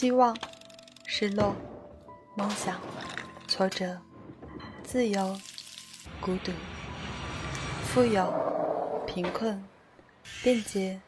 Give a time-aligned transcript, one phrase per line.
[0.00, 0.32] 希望、
[1.06, 1.56] 失落、
[2.36, 2.80] 梦想、
[3.48, 3.98] 挫折、
[4.84, 5.36] 自由、
[6.20, 6.52] 孤独、
[7.82, 8.32] 富有、
[9.08, 9.60] 贫困、
[10.40, 11.00] 便捷、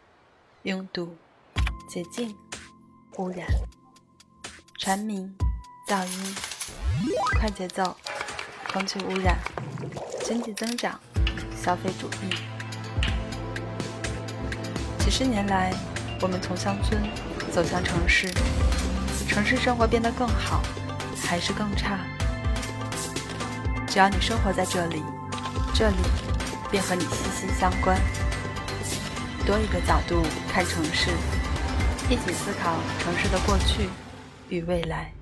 [0.65, 1.17] 拥堵、
[1.89, 2.37] 洁净、
[3.19, 3.47] 污染、
[4.77, 5.33] 蝉鸣、
[5.87, 6.35] 噪音、
[7.39, 7.97] 快节奏、
[8.73, 9.39] 空气污染、
[10.25, 10.99] 经济增长、
[11.57, 12.35] 消费主义。
[14.99, 15.73] 几十年来，
[16.21, 17.01] 我们从乡村
[17.51, 18.29] 走向城市，
[19.29, 20.63] 城市生活变得更好，
[21.27, 21.99] 还是更差？
[23.89, 25.03] 只要你生活在这里，
[25.75, 25.97] 这里
[26.71, 28.01] 便和你息息相关。
[29.45, 31.11] 多一个角度看城市，
[32.09, 33.89] 一起思考城市的过去
[34.49, 35.13] 与未来。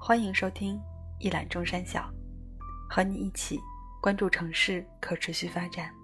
[0.00, 0.80] 欢迎收听
[1.18, 2.08] 一览众山小，
[2.88, 3.58] 和你一起
[4.00, 6.01] 关注城市可持续发展。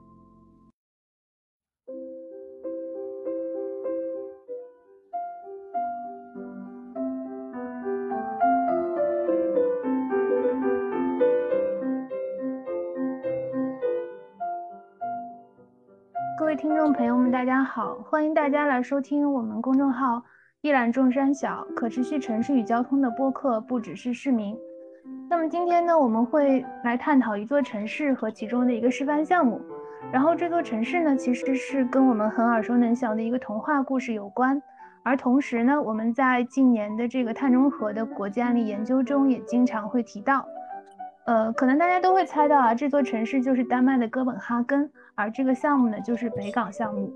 [16.78, 17.96] 众朋友们，大家好！
[18.04, 20.22] 欢迎大家来收听我们公众号
[20.62, 24.56] “一览众山小”可持续城市与交通的播客，不只是市民。
[25.28, 29.60] 那么今天呢，我们会来探讨一座城市和其中的一个示范项目。
[30.12, 34.62] 然后这座城市呢，其实是跟我们很耳熟能详的一个童话故事有关。
[35.02, 40.46] 而同时呢，我们在近年的这个碳中和的国际案例研究中，也经常会提到。
[41.26, 47.12] 呃，可能大家都会猜到啊，这座城市就是丹麦的哥本哈根，而这个项目呢，就是北港项目。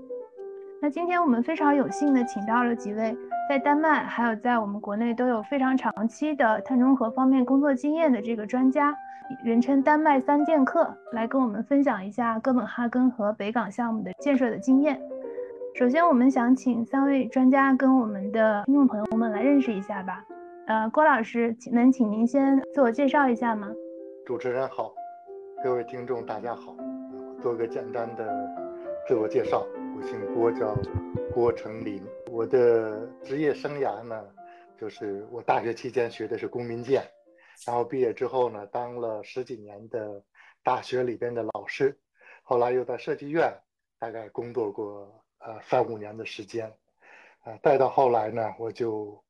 [0.81, 8.93] 那今天我们非常有幸的请到了几位在丹麦，还有在我们国内都有非常长期的碳中和方面工作经验的这个专家，
[9.45, 15.01] 人称丹麦三剑客，来跟我们分享一下哥本哈根和北港项目的建设的经验。
[15.73, 20.21] 首先，我们想请三位专家跟我们的听众朋友们来认识一下吧。
[20.67, 23.69] 呃，郭老师，能请您先自我介绍一下吗？
[24.25, 24.91] 主持人好，
[25.63, 26.75] 各位听众大家好，
[27.43, 28.25] 做个简单的
[29.05, 29.67] 自我介绍，
[29.97, 30.73] 我姓郭，叫
[31.33, 32.01] 郭成林。
[32.31, 34.33] 我的职业生涯呢，
[34.79, 37.03] 就是我大学期间学的是公民建，
[37.67, 40.23] 然后毕业之后呢，当了十几年的
[40.63, 41.99] 大学里边的老师，
[42.43, 43.53] 后来又在设计院
[43.99, 46.73] 大概工作过呃三五年的时间，
[47.41, 49.21] 啊，再到后来呢，我就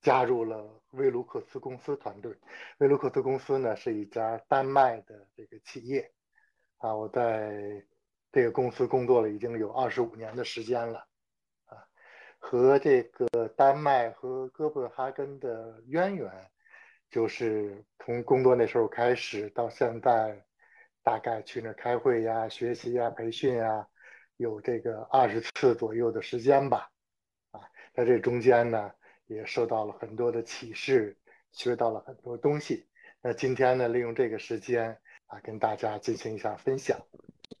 [0.00, 0.64] 加入了。
[0.92, 2.32] 威卢克斯公司团队，
[2.78, 6.10] 威卢克斯公司呢是一家丹麦的这个企业，
[6.78, 7.84] 啊，我在
[8.32, 11.06] 这个公司工作了已经有二十五年的时间了，
[11.66, 11.78] 啊，
[12.38, 16.30] 和这个丹麦和哥本哈根的渊源，
[17.10, 20.44] 就是从工作那时候开始到现在，
[21.02, 23.86] 大概去那开会呀、学习呀、培训呀，
[24.36, 26.90] 有这个二十次左右的时间吧，
[27.52, 27.60] 啊，
[27.94, 28.92] 在这中间呢。
[29.30, 31.14] 也受到了很多的启示，
[31.52, 32.88] 学到了很多东西。
[33.20, 36.98] 那今天呢，利用这个时间啊，跟大家进行一下分享。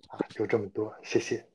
[0.08, 1.46] 啊，就这么多，谢谢。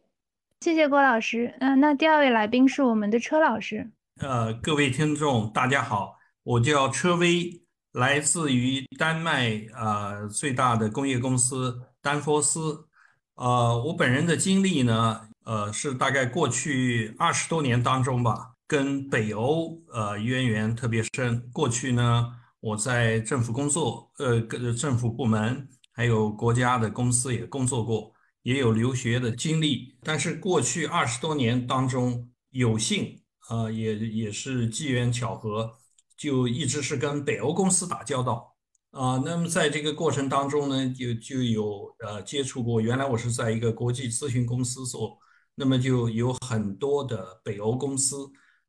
[0.61, 1.53] 谢谢郭老师。
[1.59, 3.89] 嗯，那第二位来宾是我们的车老师。
[4.21, 12.87] 呃，各位听众，大家好，我叫车威，来自于丹麦呃最大的工业公司丹佛斯。
[13.35, 18.51] 呃，我本人的经历呢，呃，是大概过去二十多年当中吧。
[18.67, 21.49] 跟北欧呃渊源特别深。
[21.51, 28.11] 过去呢，我在政府工作，呃，跟政府部门还有国家的公司也工作过，
[28.41, 29.95] 也有留学的经历。
[30.03, 35.71] 但是过去二十多年当中，有幸呃也也是机缘巧合，
[36.17, 38.55] 就一直是跟北欧公司打交道
[38.91, 39.21] 啊。
[39.23, 42.81] 那么在这个过程当中呢，就就有呃接触过。
[42.81, 45.17] 原来我是在一个国际咨询公司做，
[45.55, 48.17] 那么就有很多的北欧公司。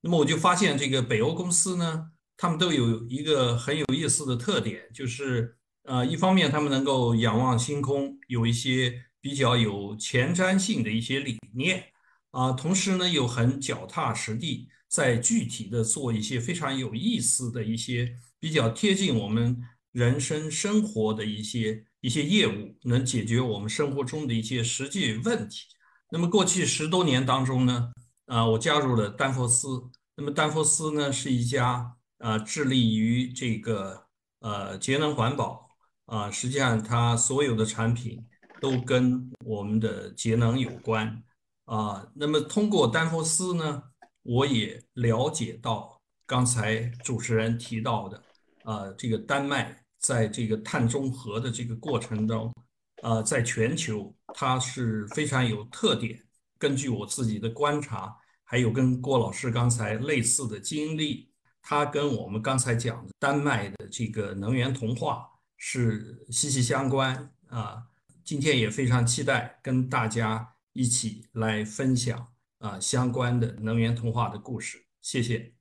[0.03, 11.85] 那么我就发现，这个北欧公司呢，他们都有一个很有意思的特点，就是，呃，一方面他们能够仰望星空，有一些比较有前瞻性的一些理念，
[12.31, 25.67] 啊，同时呢又很脚踏实地，在具体的做一些非常有意思的一些比较贴近我们人生生活的一些一些业务，能解决我们生活中的一些实际问题。
[26.11, 27.93] 那么过去十多年当中呢？
[28.27, 29.69] 啊，我加入了丹佛斯。
[30.17, 34.07] 那么丹佛斯呢，是一家呃致力于这个
[34.41, 35.64] 呃节能环保
[36.07, 38.25] 啊，实际上它所有的产品
[38.61, 41.23] 都跟我们的节能有关
[41.65, 42.07] 啊。
[42.15, 43.83] 那么通过丹佛斯呢，
[44.23, 48.23] 我也了解到刚才主持人提到的
[48.65, 52.53] 啊，这个丹麦在这个碳中和的这个过程中，
[53.03, 56.19] 呃，在全球它是非常有特点。
[56.59, 61.31] 根据我自己的观察，还有跟郭老师刚才类似的经历。
[61.67, 65.27] 它跟我们刚才讲的丹麦的这个能源同化
[65.67, 67.85] 是息息相关啊。
[68.23, 72.27] 今天也非常期待跟大家一起来分享
[72.59, 74.85] 啊相关的能源通话的故事。
[75.01, 75.53] 谢谢。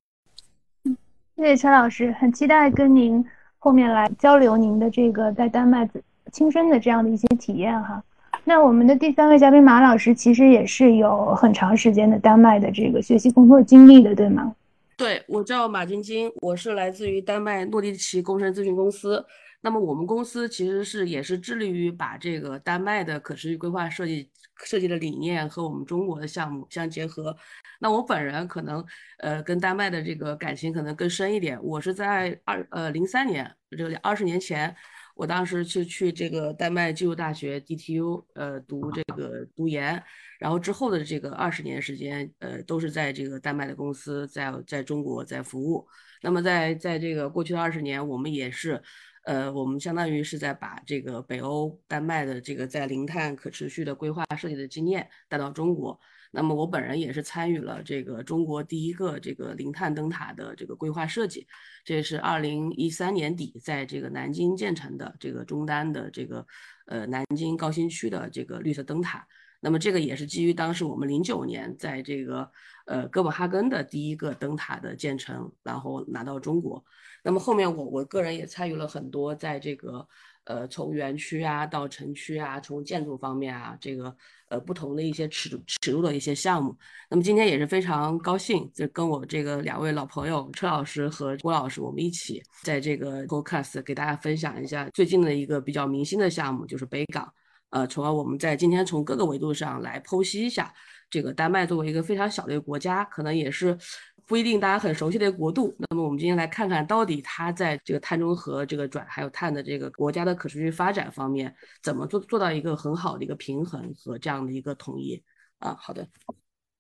[0.83, 0.97] 嗯，
[1.38, 3.23] 谢谢陈老师，很期待跟您
[3.57, 5.89] 后面来交流您的这个在丹麦
[6.33, 8.03] 亲身的这样的一些体验哈。
[8.44, 14.53] 那我们的第三位嘉宾马老师其实也是有很长时间的丹麦的这个学习工作经历的，对吗？
[14.97, 19.25] 对我叫马晶晶，我是来自于丹麦诺地奇工程咨询公司。
[19.63, 24.30] 那么我们公司其实是也是致力于把这个丹麦的可持续规划设计
[24.65, 27.36] 设计的理念和我们中国的项目相结合。
[27.80, 28.86] 那我本人可能
[29.19, 31.57] 呃跟丹麦的这个感情可能更深一点。
[31.63, 34.75] 我是在二呃零三年，这个二十年前。
[35.15, 40.01] 我当时是去这个丹麦技术大学 DTU，呃，读这个读研，
[40.39, 45.88] 然后之后的这个二十年时间，呃，都是在这个丹麦的公司在在中国在服务。
[46.24, 48.81] 那么在在这个过去的二十年，我们也是，
[49.23, 55.97] 呃，我们相当于是在把这个北欧丹麦的这个在零碳可持续的规划设计的经验带到中国。
[56.35, 61.47] 那么我本人也是参与了这个中国第一个这个零碳灯塔的这个规划设计，
[61.85, 66.45] 这是二零一三年底在这个南京建成的这个中单的这个
[66.87, 69.25] 呃南京高新区的这个绿色灯塔。
[69.61, 72.51] 那么这个也是基于当时我们零九年在这个
[72.87, 76.83] 呃哥本哈根的第一个灯塔的建成，然后拿到中国。
[77.23, 80.07] 那么后面我我个人也参与了很多在这个。
[80.45, 84.13] 呃，从园区啊到城区啊，从建筑方面啊，这个
[84.49, 86.77] 呃不同的一些尺尺度的一些项目。
[87.09, 97.33] 那么今天也是非常高兴，就跟我这个两位老朋友车老师和郭老师，我们一起在这个 podcast 给大家分享一下最近的一个比较明星的项目，就是北港。
[97.69, 100.73] 呃，从而我们在今天从各个维度上来剖析一下
[101.09, 103.77] 这个丹麦作为一个非常小的一个国家，可能也是。
[104.25, 115.21] 不一定大家很熟悉的国度，那么我们今天来看看到底它在这个碳中和、这个转还有碳的这个国家的可持续发展方面，怎么做做到一个很好的一个平衡和这样的一个统一
[115.59, 115.75] 啊？
[115.79, 116.03] 好的，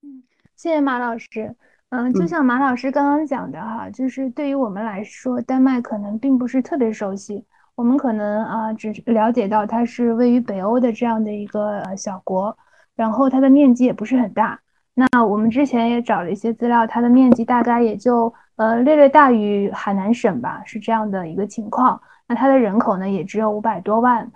[0.01, 0.23] 嗯，
[0.55, 1.55] 谢谢马老师。
[1.89, 12.57] 嗯，就像马老师刚刚讲的哈，就是对于我们来说，丹麦可能并不是特别熟悉，我们可能啊只了解到它是位于北欧的这样的一个小国，
[12.95, 14.59] 然后它的面积也不是很大。
[14.95, 21.99] 那我们之前也找了一些资料，它的面积大概也就呃略略大于海南省吧，是这样的一个情况。
[22.27, 24.31] 那它的人口呢也只有五百多万，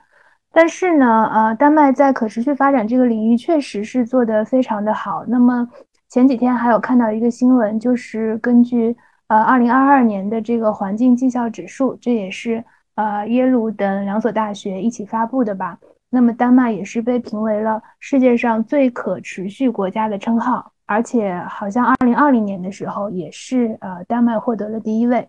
[0.52, 5.24] 但是呢，呃，丹麦在可持续发展这个领域确实是做得非常的好。
[5.28, 5.68] 那么
[6.10, 8.96] 前几天还有看到一个新闻，就是根据
[9.28, 12.64] 呃二零二二年的这个环境绩效指数，这也是
[12.96, 15.78] 呃耶鲁等两所大学一起发布的吧。
[16.10, 25.28] 那么，丹麦也是被评为了世界上最可持续国家的称号，而且好像二零二零年的时候也是呃，丹麦获得了第一位。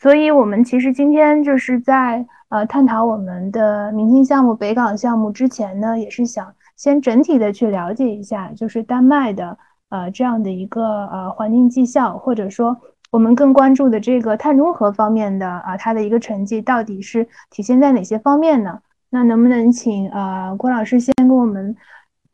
[0.00, 9.58] 所以，我们其实今天就是在呃探讨我们的明星项目北港项目之前呢，也是想先整体的去了解一下，就是丹麦的
[9.90, 12.76] 呃这样的一个呃环境绩效，或者说
[13.12, 18.80] 我们更关注的这个碳中和方面的啊它的一个成绩到底是体现在哪些方面呢？
[19.10, 21.76] 那能不能请呃郭老师先给我们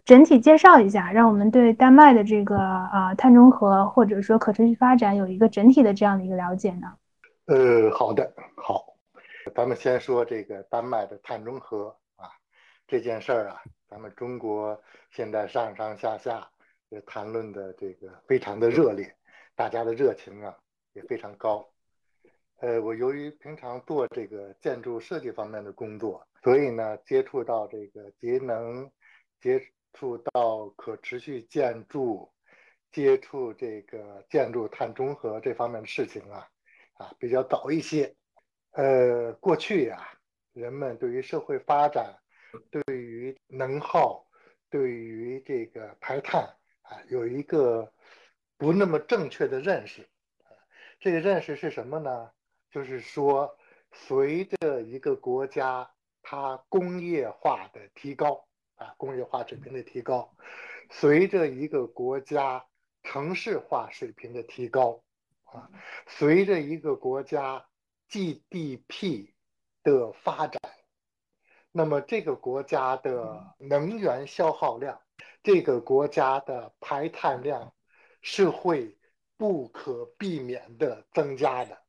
[0.04, 6.92] 整体介绍一下，让我们对丹麦的这个啊碳中和或者说可持续发展有一个整体的这样的一个了解呢？
[7.46, 8.94] 呃，好的，好，
[9.54, 12.28] 咱们先说这个丹麦的碳中和啊
[12.86, 14.78] 这件事儿啊，咱们中国
[15.10, 16.46] 现在上上下下
[16.90, 19.12] 也谈论的这个非常的热烈，
[19.54, 20.54] 大家的热情啊
[20.92, 21.66] 也非常高。
[22.60, 28.88] 呃，我由于平常做这个建筑设计方面的工作，所以呢，接触到这个节能，
[29.40, 29.60] 接
[29.92, 32.32] 触到可持续建筑，
[32.92, 36.48] 接触这个建筑碳中和这方面的事情啊，
[36.98, 38.14] 啊，比较早一些。
[38.70, 40.08] 呃，过去呀，
[40.52, 42.16] 人们对于社会发展，
[42.70, 44.24] 对于能耗，
[44.70, 46.44] 对于这个排碳
[46.82, 47.92] 啊，有一个
[48.56, 50.08] 不那么正确的认识。
[51.00, 52.30] 这个认识是什么呢？
[52.70, 53.58] 就是说，
[53.90, 55.90] 随着一个国家
[56.28, 60.34] 它工业化的提高啊，工业化水平的提高，
[60.90, 62.66] 随着一个国家
[63.04, 65.04] 城市化水平的提高
[65.44, 65.70] 啊，
[66.08, 67.64] 随着一个国家
[68.08, 69.28] GDP
[69.84, 70.60] 的发展，
[71.70, 75.00] 那么这个国家的能源消耗量，
[75.44, 77.72] 这个国家的排碳量
[78.20, 78.98] 是会
[79.36, 81.85] 不可避免的增加的。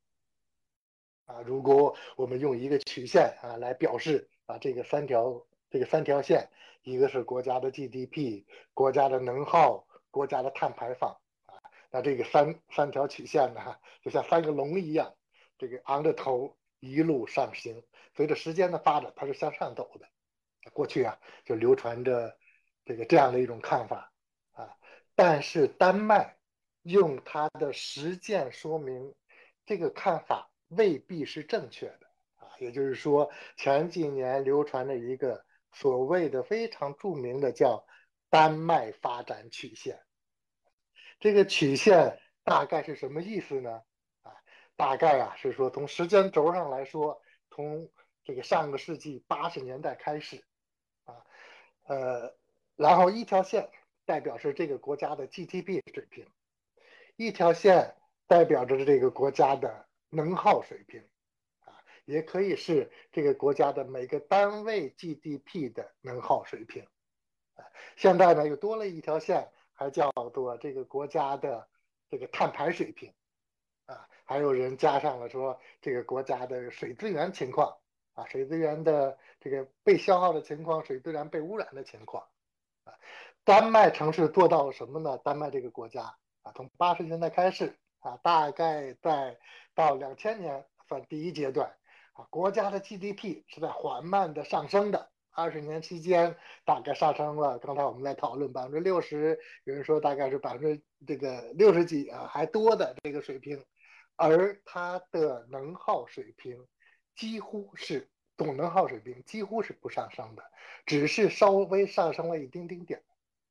[1.28, 6.50] 啊，如果我们用一个曲线啊来表示啊，这个三条这个三条线，
[6.84, 11.12] 一个是国家的 GDP，国家的能耗，国家的碳排放
[11.46, 11.60] 啊
[11.92, 15.14] 那这个三三条曲线呢，就像三个龙一样，
[15.58, 17.84] 这个昂着头一路上行。
[18.16, 20.08] 随着时间的发展，它是向上走的。
[20.72, 22.38] 过去啊，就流传着
[22.86, 24.12] 这个这样的一种看法
[24.54, 24.76] 啊。
[25.14, 26.38] 但是丹麦
[26.84, 29.14] 用它的实践说明，
[29.66, 32.50] 这个看法未必是正确的啊。
[32.60, 37.86] 也就是说，前几年流传着一个所谓的非常著名的叫
[38.30, 40.02] 丹麦发展曲线。
[41.20, 43.82] 这个曲线大概是什么意思呢？
[44.22, 44.34] 啊，
[44.76, 47.90] 大概啊是说从时间轴上来说，从
[48.24, 50.44] 这个上个世纪八十年代开始，
[51.06, 51.26] 啊，
[51.86, 52.36] 呃，
[52.76, 53.70] 然后一条线
[54.06, 56.28] 代表是这个国家的 GDP 水平，
[57.16, 57.96] 一条线
[58.28, 61.02] 代表着这个国家的能耗水平，
[61.62, 61.74] 啊，
[62.06, 66.88] 也可以是这个国家的每个单位 GDP 的能耗水平，
[67.56, 69.52] 啊，现在呢又多了一条线。
[69.80, 71.68] 还叫做这个国家的
[72.10, 73.14] 这个碳排水平，
[73.86, 77.78] 啊，还有人加上了说这个国家的水资源情况，
[78.16, 82.28] 啊，水资源的这个被消耗的情况，水资源被污染的情况，
[82.86, 82.94] 啊，
[83.44, 85.16] 丹麦城市做到了什么呢？
[85.20, 89.38] 丹麦这个国家啊，从八十年代开始啊，大概在
[89.76, 91.76] 到两千年算第一阶段，
[92.14, 95.10] 啊，国家的 GDP 是在缓慢的上升的。
[95.32, 96.36] 二十年期间，
[96.66, 97.60] 大概上升了。
[97.60, 103.64] 刚才我们在讨论百分之六十，有人说大概是百分之这个六十几啊，还多的这个水平。
[104.16, 106.66] 而它的能耗水平
[107.16, 110.42] 几乎是总能耗水平几乎是不上升的，
[110.88, 113.04] 只是稍微上升了一丁丁点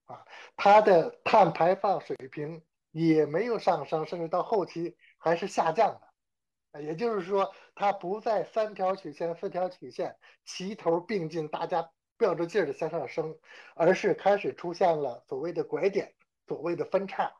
[0.06, 0.24] 啊。
[0.56, 2.60] 它的碳排放水平
[3.04, 6.80] 也没有上升，甚至到后期还是下降的。
[6.80, 13.38] 也就是说，它不在三条曲线、四条曲线齐头并进，大家吊着劲儿的向上升，
[13.74, 16.14] 而是开始出现了所谓的拐点、
[16.46, 17.32] 所谓的分叉。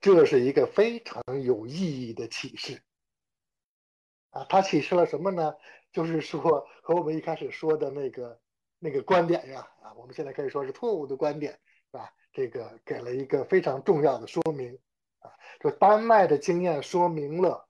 [0.00, 2.82] 这是一个非常有意义的启示。
[4.30, 5.54] 啊，它启示了什么呢？
[5.92, 8.40] 就是说，和我们一开始说的那个
[8.78, 11.60] 那个观点呀，啊，我们现在可以说是错误的观点，
[11.92, 12.12] 是吧？
[12.32, 14.78] 这个给了一个非常重要的说明。
[15.20, 15.30] 啊，
[15.60, 17.68] 就丹麦的经验说明了。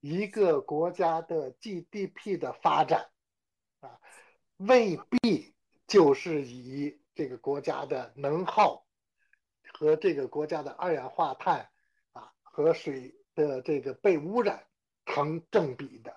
[0.00, 3.08] 一个国家的 GDP 的发展
[3.80, 3.98] 啊，
[4.58, 5.54] 未必
[5.86, 8.86] 就是以这个国家的能耗
[9.72, 11.70] 和这个国家的二氧化碳
[12.12, 14.66] 啊和水的这个被污染
[15.06, 16.12] 成正比的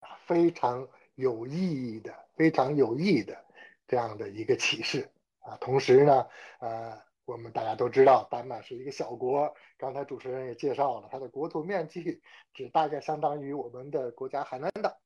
[0.00, 3.44] 啊，非常有意义的，非常有益的
[3.86, 5.08] 这样的一个启示
[5.46, 5.56] 啊。
[5.60, 6.26] 同时呢，
[6.60, 7.06] 呃。
[7.26, 9.52] 我们大家都知道，丹麦是一个小国。
[9.76, 12.22] 刚才主持人也介绍了，它的国土面积
[12.54, 14.96] 只大概相当于我们的国家海南岛，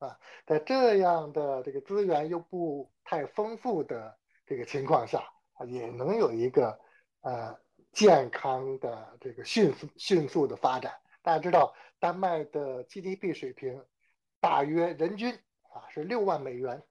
[0.00, 5.22] 啊，在这样的这个资源又不太丰富的这个情况下，
[5.52, 6.76] 啊，也能有一个
[7.20, 7.56] 呃
[7.92, 10.92] 健康的这个迅速迅速的发展。
[11.22, 13.80] 大家知道，丹麦的 GDP 水平
[14.40, 15.32] 大约人均
[15.72, 16.82] 啊是六万美元，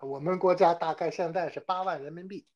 [0.00, 2.46] 我们国家大概现在是八万人民币。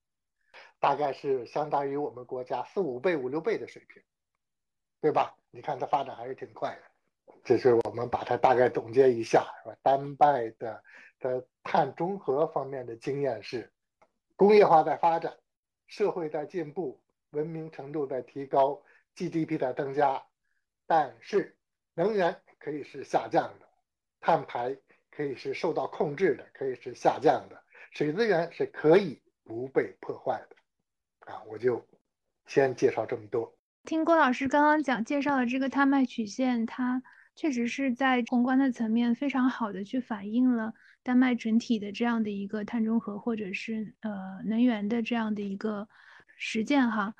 [0.80, 4.02] 大概是相当于我们国家四五倍、五六倍的水平，
[5.02, 5.36] 对吧？
[5.50, 7.34] 你看它发展还是挺快的。
[7.44, 9.76] 这是我们把它大概总结一下，是吧？
[9.82, 10.82] 丹麦的
[11.18, 13.70] 的碳中和方面的经验是，
[14.36, 15.36] 工业化在发展，
[15.86, 16.98] 社会在进步，
[17.30, 18.82] 文明程度在提高
[19.14, 20.24] ，GDP 在增加，
[20.86, 21.58] 但是
[21.94, 23.68] 能源可以是下降的，
[24.18, 24.76] 碳排
[25.20, 31.30] 可以是受到控制的，可以是下降的，水资源是可以不被破坏的。
[31.30, 31.86] 啊，我就
[32.46, 33.54] 先介绍这么多。
[33.84, 37.02] 听郭老师刚刚讲介绍的这个碳脉曲线，它
[37.36, 40.72] 确实是在宏观的层面非常好的去反映了
[41.02, 45.86] 丹麦整体的这样的一个碳中和或者是呃能源的这样的一个
[46.38, 47.14] 实践哈。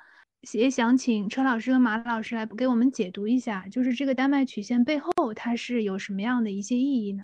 [0.53, 7.21] 也想请车老师和马老师来给我们解读一下，就是这个丹麦曲线背后它是有什么样的一些意义呢？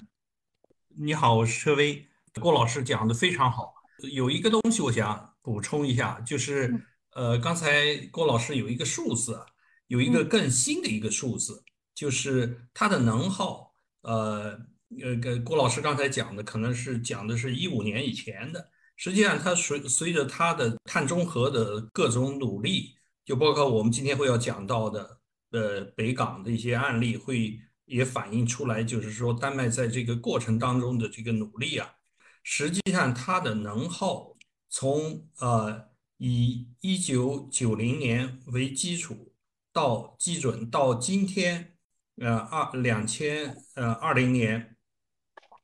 [0.99, 2.07] 你好，我是车威，
[2.41, 3.71] 郭老师讲的非常好。
[4.11, 6.73] 有一个东西我想补充一下，就是
[7.13, 9.39] 呃，刚才郭老师有一个数字，
[9.85, 11.63] 有一个更新的一个数字，
[11.93, 14.59] 就是它的能耗，呃
[15.03, 25.19] 呃，跟郭老师刚才讲的可能是讲的是一五年以前的，实际上它随随着它的碳中和的各种努力，就包括我们今天会要讲到的，
[25.51, 31.95] 呃，北港的一些案例，会也反映出来，就是说丹麦在这个过程当中的这个努力啊。
[32.43, 34.37] 实际上，它的能耗
[34.69, 39.33] 从呃以一九九零年为基础
[39.73, 41.75] 到基准到今天，
[42.17, 44.77] 呃二两千呃二零年，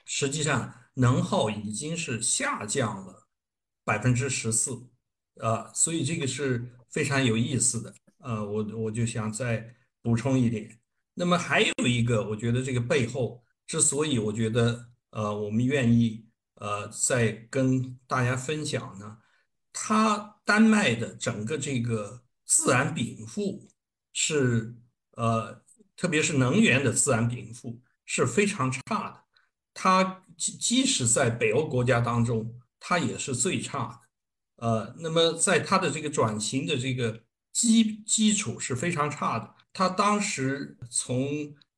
[0.05, 3.27] 实际上能耗已经是下降了
[3.85, 4.87] 百分之十四，
[5.35, 10.79] 呃，所以这个是非常有意思的呃，我我就想再补充一点。
[11.13, 19.17] 那么还有一个，我觉得这个背后之所以我觉得呃我们愿意呃再跟大家分享呢，
[19.71, 23.67] 它丹麦的整个这个自然禀赋
[24.11, 24.75] 是
[25.11, 25.63] 呃
[25.95, 29.23] 特别是能源的自然禀赋是非常差的，
[29.73, 33.99] 它即即使在北欧国家当中，它也是最差的。
[34.57, 39.55] 呃，那么在它的这个转型的这个基基础是非常差的。
[39.73, 41.27] 他当时从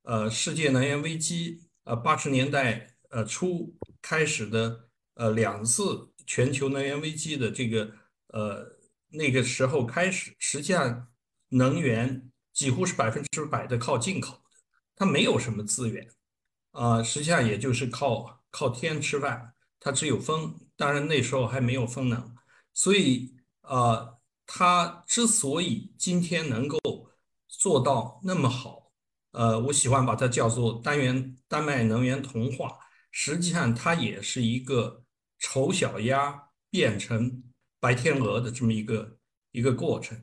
[0.04, 7.92] 呃世界能源危机呃八十年代呃初开始的呃两次全球能源危机的这个
[8.28, 8.78] 呃
[9.10, 11.08] 那个时候开始，实际上
[11.50, 14.60] 能源几乎是百分之百的靠进口的，
[14.96, 16.08] 它没有什么资源
[16.72, 22.36] 啊，实际上也就是靠靠天吃饭，它只有风，当然那时候还没有风能。
[22.74, 26.78] 所以，呃，它之所以今天能够
[27.58, 28.92] 做到那么好，
[29.32, 32.78] 呃，我喜欢把它叫做单元丹麦能源童话。
[33.12, 35.04] 实际上，它也是一个
[35.40, 37.44] 丑小鸭变成
[37.80, 39.18] 白天鹅的这么一个
[39.52, 40.22] 一个过程。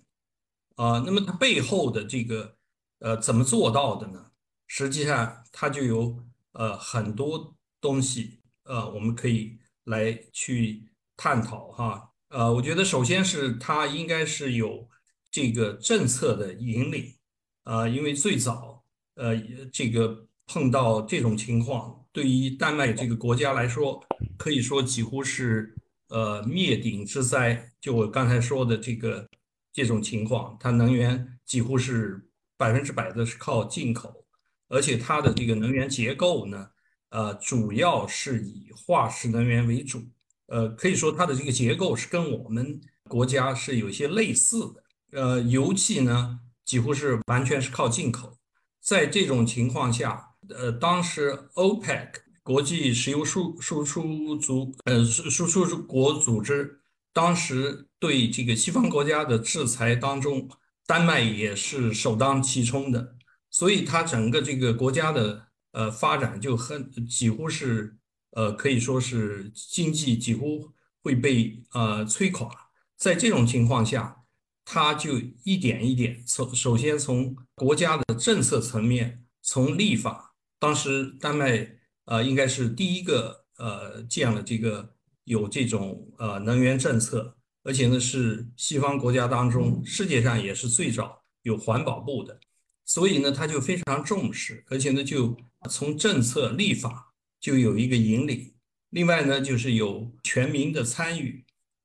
[0.76, 2.56] 啊，那么它背后的这个，
[2.98, 4.30] 呃，怎么做到的呢？
[4.66, 6.22] 实际上，它就有
[6.52, 12.12] 呃很多东西，呃，我们可以来去探讨哈。
[12.28, 14.88] 呃，我觉得首先是它应该是有
[15.30, 17.14] 这个政策的引领，
[17.64, 18.82] 呃，因为最早
[19.14, 19.36] 呃
[19.72, 24.02] 这个碰到这种情况，对于丹麦这个国家来说，
[24.36, 25.74] 可以说几乎是
[26.08, 27.72] 呃灭顶之灾。
[27.80, 29.28] 就我刚才说的这个
[29.72, 34.24] 这种情况，它能源几乎是百分之百的是靠进口，
[34.68, 36.68] 而且它的这个能源结构呢，
[37.10, 40.02] 呃，主要是以化石能源为主。
[40.46, 44.84] 呃，可以说它的这个结构是跟我们国家是有些类似的。
[45.12, 48.38] 呃，油气呢几乎是完全是靠进口。
[48.80, 52.08] 在这种情况下，呃，当时 OPEC
[52.42, 56.80] 国际石油输输出组呃输输出国组织
[57.12, 60.48] 当时对这个西方国家的制裁当中，
[60.86, 63.16] 丹麦也是首当其冲的，
[63.50, 67.96] 所以它整个这个国家的呃发展就很几乎是。
[68.34, 70.72] 呃，可以说是经济几乎
[71.02, 72.48] 会被呃摧垮。
[72.96, 74.21] 在这种情况下，
[74.64, 84.94] 它就一点一点从首先从国家的政策层面，从立法，当时丹麦呃应该是第一个呃建了这个
[85.24, 92.40] 有这种呃能源政策，而且呢是西方国家当中世界上也是最早有环保部的，
[92.84, 95.36] 所以呢他就非常重视，而且呢就
[95.68, 97.08] 从政策立法。
[97.42, 98.54] 就有一个引领，
[98.90, 101.44] 另外呢，就是有全民的参与，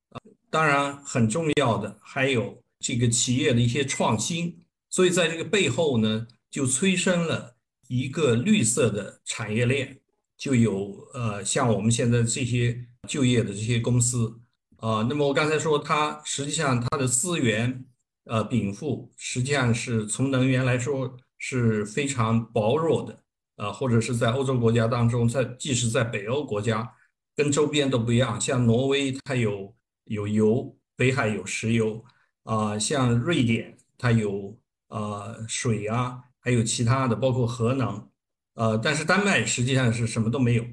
[0.10, 4.60] 啊，当然很重要的还有这个企业的一些创新，
[4.90, 7.56] 所以在这个背后呢，就催生了
[7.88, 10.00] 一个绿色的产业链，
[10.38, 14.40] 就有呃像我们现在这些就业的这些公司，
[14.78, 17.86] 啊，那么我刚才说它实际上它的资源
[18.26, 23.24] 呃禀赋实际上是从能源来说是非常薄弱的。
[23.58, 26.88] 啊，或者是在欧洲国家当中，在即使在北欧国家，
[27.36, 28.40] 跟周边都不一样。
[28.40, 32.06] 像挪威，它有有油，北海有石油，
[32.48, 34.58] 啊，像瑞典，它有
[34.88, 38.10] 呃水啊，还有其他的，包括核能，
[38.54, 40.64] 呃，但是丹麦实际上是什么都没有。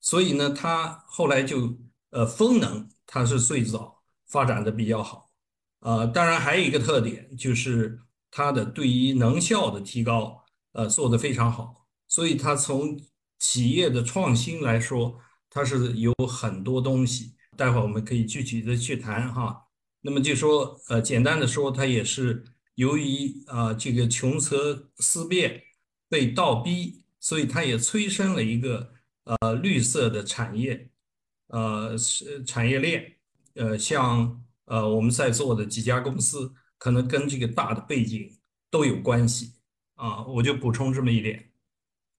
[0.00, 1.76] 所以呢，它后来就
[2.10, 5.28] 呃风能，它是最早发展的比较好，
[5.80, 11.88] 呃，当然还有一个特点就是它的对于能效的提高，呃，做得非常好。
[12.06, 12.96] 所以，它从
[13.40, 15.18] 企业的创新来说，
[15.50, 17.34] 它是有很多东西。
[17.56, 19.65] 待会儿我们可以具体的去谈哈。
[20.06, 22.44] 那么就说，呃，简单的说，它也是
[22.76, 25.60] 由于啊这个穷则思变
[26.08, 28.92] 被倒逼，所以它也催生了一个
[29.24, 30.88] 呃绿色的产业，
[31.48, 33.16] 呃是产业链。
[33.54, 38.30] 呃，像呃我们在座的几家公司，可能跟这个大的背景
[38.70, 39.54] 都有关系
[39.96, 40.24] 啊。
[40.26, 41.50] 我就补充这么一点。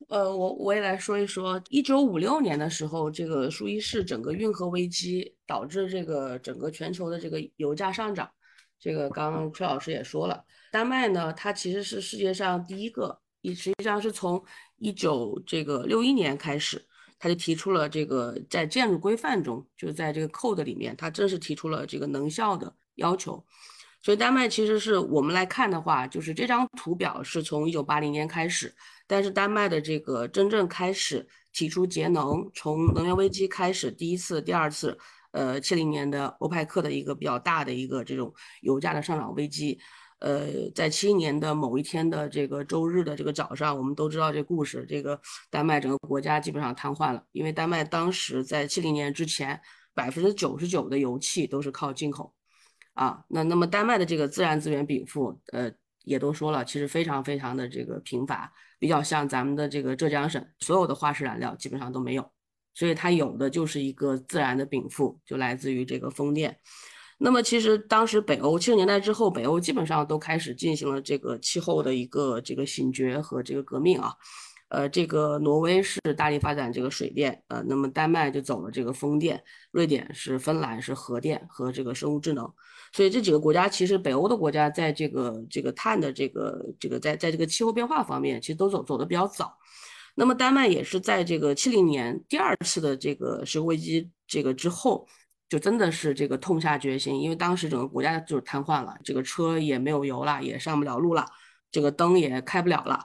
[0.08, 8.30] 呃，我我也来说一说，一九五六年的时候，这个苏伊士整个运河危机导致这个整个全球的这个油价上涨。
[8.80, 10.42] 这个刚刚崔老师也说了，
[10.72, 14.42] 丹麦呢，它其实是世界上第一个，实际上是从
[14.78, 16.82] 一九这个六一年开始，
[17.20, 23.44] 他就提出了这个在建筑规范中，就在这个 code 里面，他正式提出了这个能效的要求。
[24.02, 28.74] 所以丹麦其实是我们来看的话，就是这张图表是从一九八零年开始。
[29.08, 34.98] 但是丹麦的这个真正开始提出节能，从能源危机开始，第一次、第二次，
[35.32, 39.80] 呃，七零年的欧派克的一个比较大的一个这种油价的上涨危机，
[40.20, 49.60] 呃，在七一年的某一天的这个周日的这个早上，我们都知道这故事，这个丹麦整个国家基本上瘫痪了，因为丹麦当时在七零年之前，
[49.94, 52.34] 百分之九十九的油气都是靠进口，
[52.94, 55.72] 啊，那那么丹麦的这个自然资源禀赋，呃，
[56.04, 62.32] 也都说了，其实非常非常的这个贫乏，比较像咱们的这个浙江省，所有的化石燃料基本上都没有，
[62.74, 66.60] 所以它有的就是一个自然的禀赋，就来自于这个风电。
[67.20, 74.14] 那么其实当时北欧七十年代之后，北欧基本上都开始进行了这个气候的一个这个醒觉和这个革命啊，
[74.70, 82.52] 呃，这个挪威是大力发展这个水电，呃，那么丹麦就走了这个风电，瑞典是芬兰是核电和这个生物智能，
[82.94, 89.58] 所以这几个国家其实北欧的国家在这个这个碳的这个这个在在这个气候变化方面其实都走走的比较早，
[90.16, 95.08] 那么丹麦也是在这个七零年第二次的这个石油危机这个之后。
[95.50, 101.26] 就真的是这个痛下决心，因为当时整个国家就是瘫痪了，这个车也没有油了，也上不了路了，
[101.72, 103.00] 这个灯也开不了了，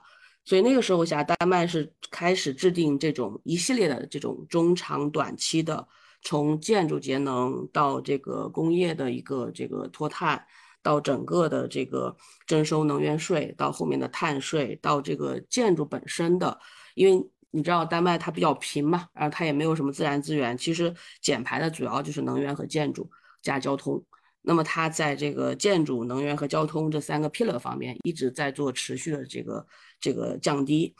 [0.44, 5.86] 所以那个时候下，丹麦是开始制定这种一系列的这种中长短期的，
[6.22, 10.44] 从建筑节能到这个工业的一个这个脱碳，
[10.82, 16.58] 到整个的这个征收能源税，到后面的碳税，到这个建筑本身的，
[16.94, 17.28] 因为。
[17.54, 23.10] 你知道丹麦它比较贫嘛，然后它也没有什么自然资源，其实减排的主要就是能源和建筑
[23.42, 24.02] 加交通。
[24.42, 29.66] 那么它在这个建筑、能源和交通这三个 pillar 方面一直在做持续的这个
[30.00, 30.94] 这个降低。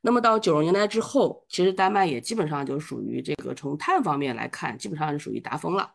[0.00, 5.90] 那么到九十年代之后，其实丹麦也基本上就属于这个从碳方面来看，基本上是属于达峰了。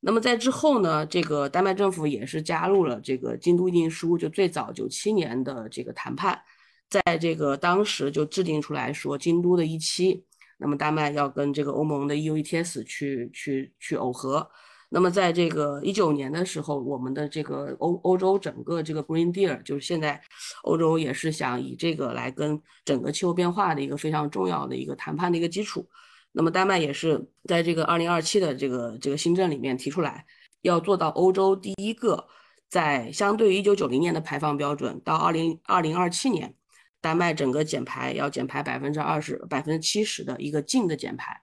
[0.00, 6.40] 那么在之后呢，这个丹麦政府也是加入了这个京都议定书，就最早九七年的这个谈判。
[6.88, 10.24] 在这个当时就制定出来说，京都的一期，
[10.56, 14.48] 那么丹麦要跟这个欧盟的 EU ETS 去去去耦合。
[14.90, 20.20] 那么在这个一九年的时候，我们的这个欧欧洲整个这个 Green Deal，就是现在
[20.62, 25.86] 欧洲也是想以这个来跟整个气候变化的一个非常重要的一个谈判的一个基础。
[26.32, 30.24] 那么丹麦也是在这个二零二七的这个这个新政里面提出来，
[30.62, 32.26] 要做到欧洲第一个，
[32.68, 36.54] 在相对于一九九零年的排放标准到二零二零二七年。
[37.00, 41.40] 丹麦整个减排要减排百分之二十、百分之七十的一个净的减排，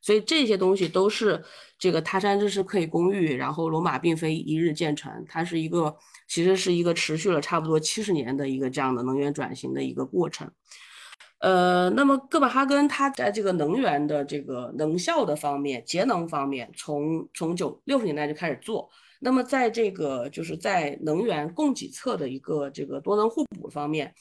[0.00, 1.42] 所以这些东西都是
[1.78, 5.96] 这个他山之石可以攻玉，然后罗马并非一日建成，它是一个
[6.28, 10.50] 其实是一个持续了差不多七十年的一个这样的能源转型的一个过程。
[11.40, 18.88] 呃，那么哥本哈根它在这个能源的这个能效的方面、节能方面，从从九六十年代就开始做。
[19.20, 24.14] 那么在这个就是在能源供给侧的一个这个多能互补方面。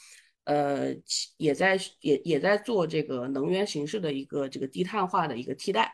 [0.47, 0.95] 呃，
[1.35, 5.93] 也在也也在做这个能源形式的一个这个低碳化的一个替代。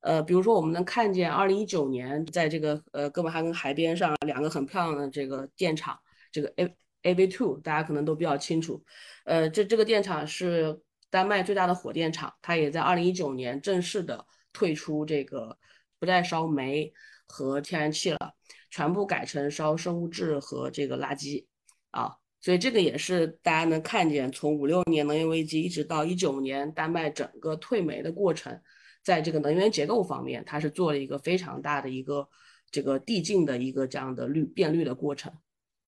[0.00, 5.98] 呃，比如说我们能看见，二零一九年在这个呃哥本哈根海边上两个很漂亮的这个电厂，
[6.30, 8.84] 这个 A A V Two 大家可能都比较清楚。
[9.24, 15.56] 呃，这这个电厂是丹麦最大的火电厂，它也在二零一九年正式的退出这个
[15.98, 16.92] 不再烧煤
[17.26, 18.34] 和天然气了，
[18.68, 21.46] 全部改成烧生物质和这个垃圾
[21.90, 22.18] 啊。
[22.44, 28.60] 所以这个也是大家能看见，从五六年能源危机一直到一九年丹麦整个退煤的过程，
[29.02, 32.28] 在这个能源结构方面，它是做了一个非常大的一个
[32.70, 35.32] 这个递进的一个这样的绿变绿的过程。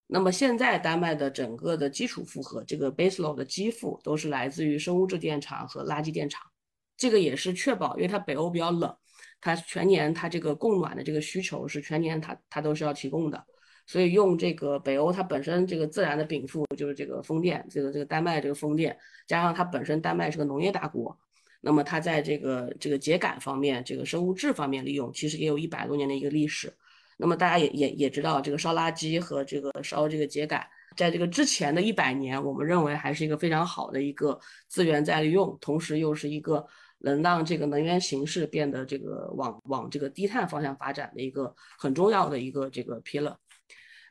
[0.07, 6.41] 那么现在丹麦的整个的基础负荷，这个 baseload 的基负都是来自于生物质电厂和垃圾电厂，
[6.97, 8.97] 这个也是确保，因为它北欧比较冷，
[9.43, 13.45] 它全年它这个供暖的这个需求是全年它它都是要提供的。
[13.87, 18.97] 所以用这个北欧它本身这个自然的禀赋就是这个风电，这个这个丹麦这个风电，
[19.27, 21.17] 加上它本身丹麦是个农业大国，
[21.61, 26.73] 那么它在这个这个秸秆方面，这个生物质方面利用，其实也有一百多年的一个历史。
[27.17, 30.63] 那么大家也也也知道，这个烧垃圾和这个烧这个秸秆，
[30.97, 36.67] 在这个之前的一百年，我们认为还是一个非常好的一个资源再利用，同时又是一个
[36.99, 43.35] 能让这个能源形式变得这个往往这个低碳方向发展的一个很重要的一个这个 pillar。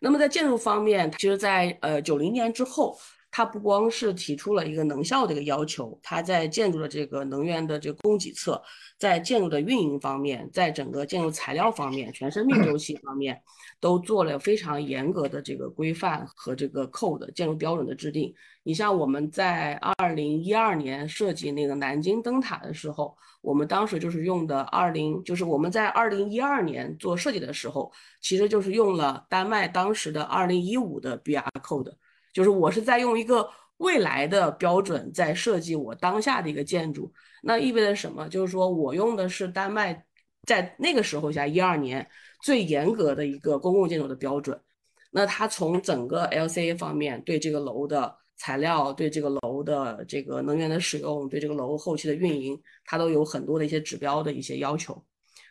[0.02, 2.98] 那么在建筑方面，其实，在呃九零年之后，
[3.32, 8.62] 它不光是提出了一个能效的一个要求，它在建筑的这个能源的这个供给侧，
[8.98, 13.42] 在建筑的运营方面，在整个建筑材料方面、全生命周期方面，
[13.80, 18.34] 都做了非常严格的这个规范和这个 code 建筑标准的制定。
[18.64, 23.16] 你像我们在二零一二年设计那个南京灯塔的时候。
[23.46, 31.94] 我们当时就是用的二零，就是我们在二零一二年做设计的时候，其实就是用了丹麦当时的二零一五的 BR code，
[32.34, 37.14] 就是我是在用一个未来的标准在设计我当下的一个建筑。
[37.44, 38.28] 那意味着什么？
[38.28, 40.04] 就是说我用的是丹麦
[40.48, 42.08] 在那个时候下一二年
[42.42, 44.60] 最严格的一个公共建筑的标准。
[45.12, 55.02] 那它从整个 LCA 方面对这个楼的材料、对这个楼的这个能源的使用、对这个楼后期的运营，它都有很多的一些指标的一些要求。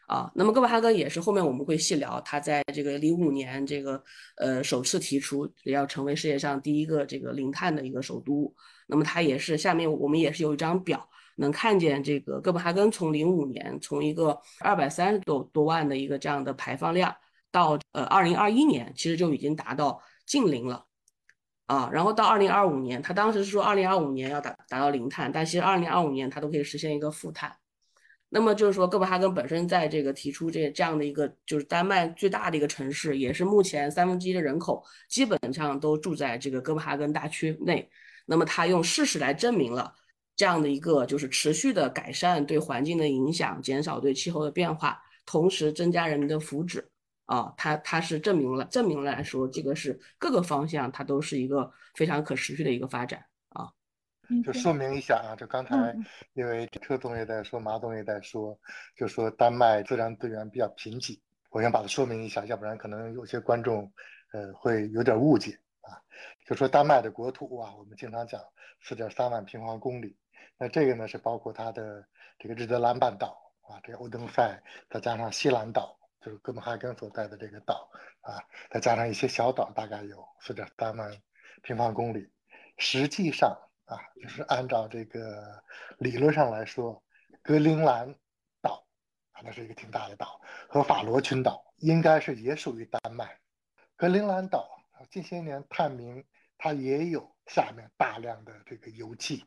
[0.07, 4.03] 啊，那么哥本哈根也是后面我们会细聊，它在这个零五年这个
[4.37, 8.55] 呃首次提出要成为世界上第一个这个零碳的一个首都。
[8.87, 17.16] 那么它也是下面我们也是有一张表，能看见这个哥本哈根从零五年从一个二百三十多多万的一个这样的排放量，
[17.51, 20.85] 到呃二零二一年其实就已经达到近零了。
[21.66, 27.50] 啊，然后到二零二五年，他当时是说二零二五年要达达到零碳，但其实二零二五年它都可以实现一个负碳。
[28.29, 37.88] 那么就是说，哥本哈根本身在这个提出这这样的一个，就是丹麦最大的一个城市，也是目前三分之一的人口基本上都住在这个哥本哈根大区内。
[38.27, 39.94] 那么他用事实来证明了
[40.35, 46.83] 这样的一个，就是持续的改善对环境的影响，减少对气候的变化，同时增加人民的福祉
[47.27, 53.71] 啊，他他是证明了证明了来说，这个是各个方向它都是一个非常可持续的一个发展啊。
[54.45, 55.95] 就说明一下啊，就刚才
[56.35, 58.59] 因为车总也在说，马总也在说，
[58.97, 61.19] 就说丹麦自然资源比较贫瘠，
[61.51, 63.91] 我想把它说明一下，要不然可能有些观众
[64.33, 65.97] 呃会有点误解啊。
[66.47, 68.41] 就说丹麦的国土啊，我们经常讲
[68.83, 70.17] 四点三万平方公里，
[70.59, 72.07] 那这个呢是包括它的
[72.39, 77.91] 这个日德兰半岛啊，这个欧登塞，再加上西兰岛，就是哥本哈根所在的这个岛
[78.23, 81.11] 啊，再加上一些小岛，大概有四点三万
[81.63, 82.33] 平方公里，
[82.79, 83.57] 实际上。
[83.87, 85.63] 啊，就是按照这个
[85.99, 87.05] 理论上来说，
[87.43, 88.15] 格陵兰
[88.63, 88.83] 岛
[89.33, 93.39] 啊，那是一个挺大的岛，和法罗群岛应该是也属于丹麦。
[93.95, 96.25] 格陵兰岛啊，近些年探明
[96.57, 99.45] 它也有下面大量的这个油气。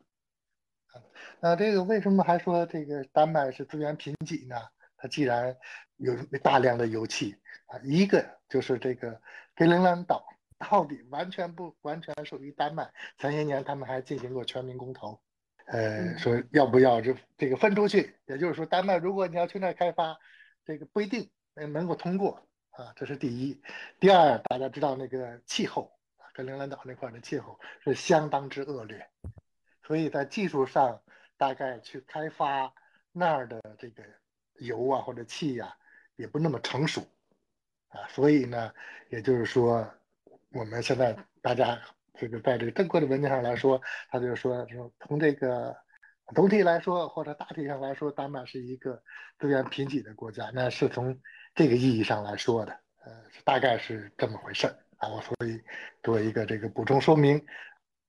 [1.40, 4.54] 那这个为什么还说这个丹麦是资源贫瘠呢？
[4.98, 5.56] 它既然
[5.96, 7.34] 有大量的油气
[7.66, 9.18] 啊，一个就是这个
[9.56, 10.22] 格陵兰岛。
[10.60, 12.90] 到底完全不完全属于丹麦？
[13.16, 15.16] 前些年他们还进行过全民公投，
[15.66, 18.16] 呃，说要不要这这个分出去？
[18.26, 20.18] 也就是说，丹麦如果你要去那开发，
[20.64, 22.92] 这个不一定能够通过啊。
[22.96, 23.62] 这是第一。
[24.00, 29.08] 第二，大家知道那个气候啊，格陵兰岛那块的气候是相当之恶劣，
[29.86, 31.00] 所以在技术上
[31.36, 32.74] 大概去开发
[33.12, 34.02] 那儿的这个
[34.58, 35.76] 油啊或者气呀
[36.16, 37.00] 也不那么成熟
[37.88, 38.06] 啊。
[38.08, 38.72] 所以呢，
[39.10, 39.88] 也就是说。
[40.50, 41.78] 我们现在大家
[42.14, 45.76] 这个在这个正规的文件上来说，他就说说从这个
[46.34, 49.02] 总体来说或者大体上来说，丹麦是一个
[49.38, 51.20] 资源贫瘠的国家，那是从
[51.54, 52.72] 这个意义上来说的，
[53.04, 53.12] 呃，
[53.44, 55.10] 大概是这么回事儿啊。
[55.10, 55.60] 我所以
[56.02, 57.44] 做一个这个补充说明，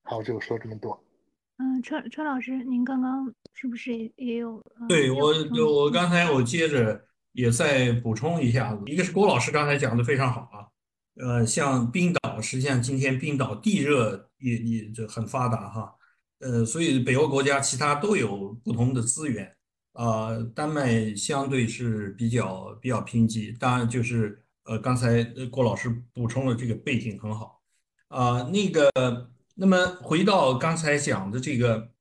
[0.03, 1.03] 好，就说这么多。
[1.59, 4.63] 嗯，车车老师，您刚刚是不是也也有？
[4.87, 5.33] 对我，
[5.83, 10.67] 我刚才我接着也再补充一下子，一个是郭老师刚才讲的非常好啊。
[11.21, 15.93] 呃，像冰岛，实际上今天冰岛地热也也就很发达哈，
[16.39, 19.53] 呃，所以北欧国家其他都有不同的资源
[19.91, 20.29] 啊。
[20.55, 27.61] 丹麦相对是比较比较贫瘠，当然就是呃，刚才郭老师补充了这个背景很好
[28.07, 28.43] 啊。
[28.43, 28.89] 那个，
[29.61, 31.91] 那么回到刚才讲的这个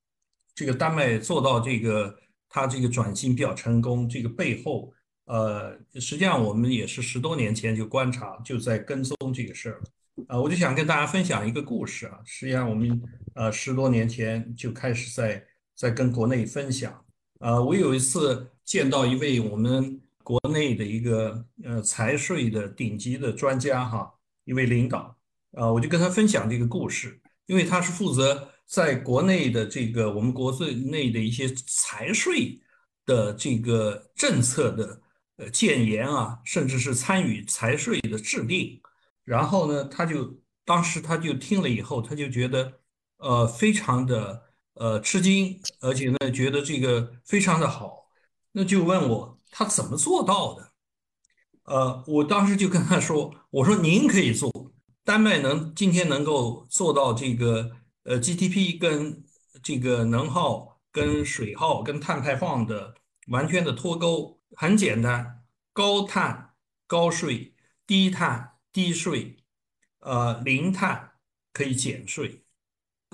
[0.55, 2.17] 这个丹麦做到这个，
[2.49, 4.93] 它这个转型比较成功，这个背后。
[5.25, 9.83] 呃，实际上我们也是十多年前就观察，就在跟踪这个事儿。
[10.29, 12.21] 呃，我就想跟大家分享一个故事啊。
[12.25, 13.03] 实际上我们
[13.35, 15.45] 呃十多年前就开始在
[15.75, 17.05] 在跟国内分享。
[17.41, 25.15] 呃，我有一次见到一位我们国内的一个呃财税的顶级的专家哈，一位领导，
[25.51, 30.57] 呃，我就跟他分享这个故事，因为他是负责在国内的这个我们国
[30.91, 32.61] 内的一些财税
[33.05, 35.01] 的这个政策的。
[35.41, 38.83] 呃，建言啊，甚至是参与财税的制定，
[39.23, 42.81] 然后呢，他就当时他就听了以后，他就觉得
[43.19, 44.43] 呃非常的
[44.75, 48.09] 呃吃惊，而且呢觉得这个非常的好，
[48.51, 50.73] 那就问我他怎么做到的？
[51.67, 54.51] 呃，我当时就跟他说，我说您可以做，
[55.09, 59.25] 丹麦能今天能够做到这个呃 GDP 跟
[59.63, 62.95] 这个能耗跟水耗跟碳排放的
[63.29, 64.39] 完全的脱钩。
[64.55, 66.51] 很简单，高碳
[66.87, 67.55] 高税，
[67.87, 69.39] 低碳低税，
[70.01, 71.13] 呃，零碳
[71.55, 72.45] 可以减税，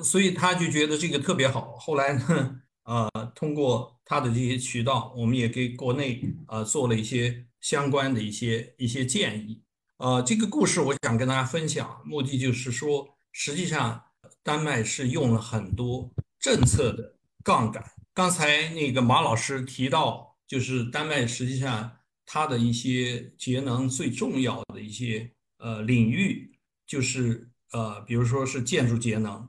[0.03, 1.77] 所以他就觉得这个特别好。
[1.77, 9.63] 后来呢，呃，通过他的这些渠道，我们也给国内呃做了一些相关的一些一些建议。
[9.99, 14.03] 呃，这个故事我想跟大家分享，目的就是说，实际上
[14.43, 17.85] 丹麦是用了很多政策的杠杆。
[18.13, 20.33] 刚才那个马老师提到。
[20.47, 21.91] 就是丹麦实际上
[22.27, 26.55] 它的一些节能最重要的一些呃领域，
[26.87, 29.49] 就是呃，比如说是建筑节能，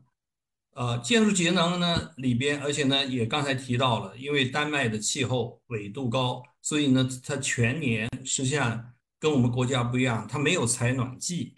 [0.74, 8.94] 呃，建筑节能呢里边，而且呢也刚才提到了，因为丹麦的气候纬度高，所以呢它全年实际上
[9.26, 11.56] 跟我们国家不一样，它没有采暖季，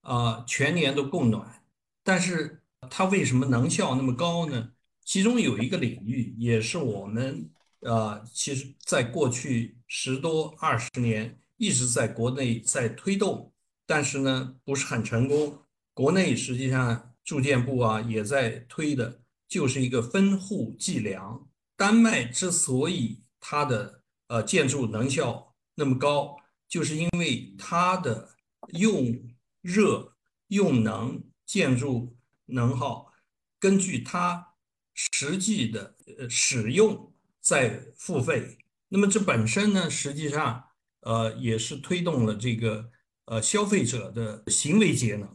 [0.00, 1.62] 啊，全年都供暖，
[2.02, 4.72] 但是它为什么能效那么高呢？
[5.04, 13.52] 其中有一个领域也是我们呃，其实在过去十多二十年一直在国内在推动。
[13.84, 15.58] 但是呢，不是很成功。
[15.92, 21.46] 国内实际上住建部啊也在推的，就是一个分户计量。
[21.76, 26.38] 丹麦之所以它的呃建筑能效那么高，
[26.72, 28.30] 就是因为它的
[28.68, 29.14] 用
[29.60, 33.12] 热用能建筑能耗，
[33.58, 34.54] 根据它
[34.94, 35.94] 实际的
[36.30, 38.56] 使用在付费。
[38.88, 40.64] 那么这本身呢，实际上
[41.00, 42.90] 呃也是推动了这个。
[43.26, 45.28] 呃，消费者的行为节能，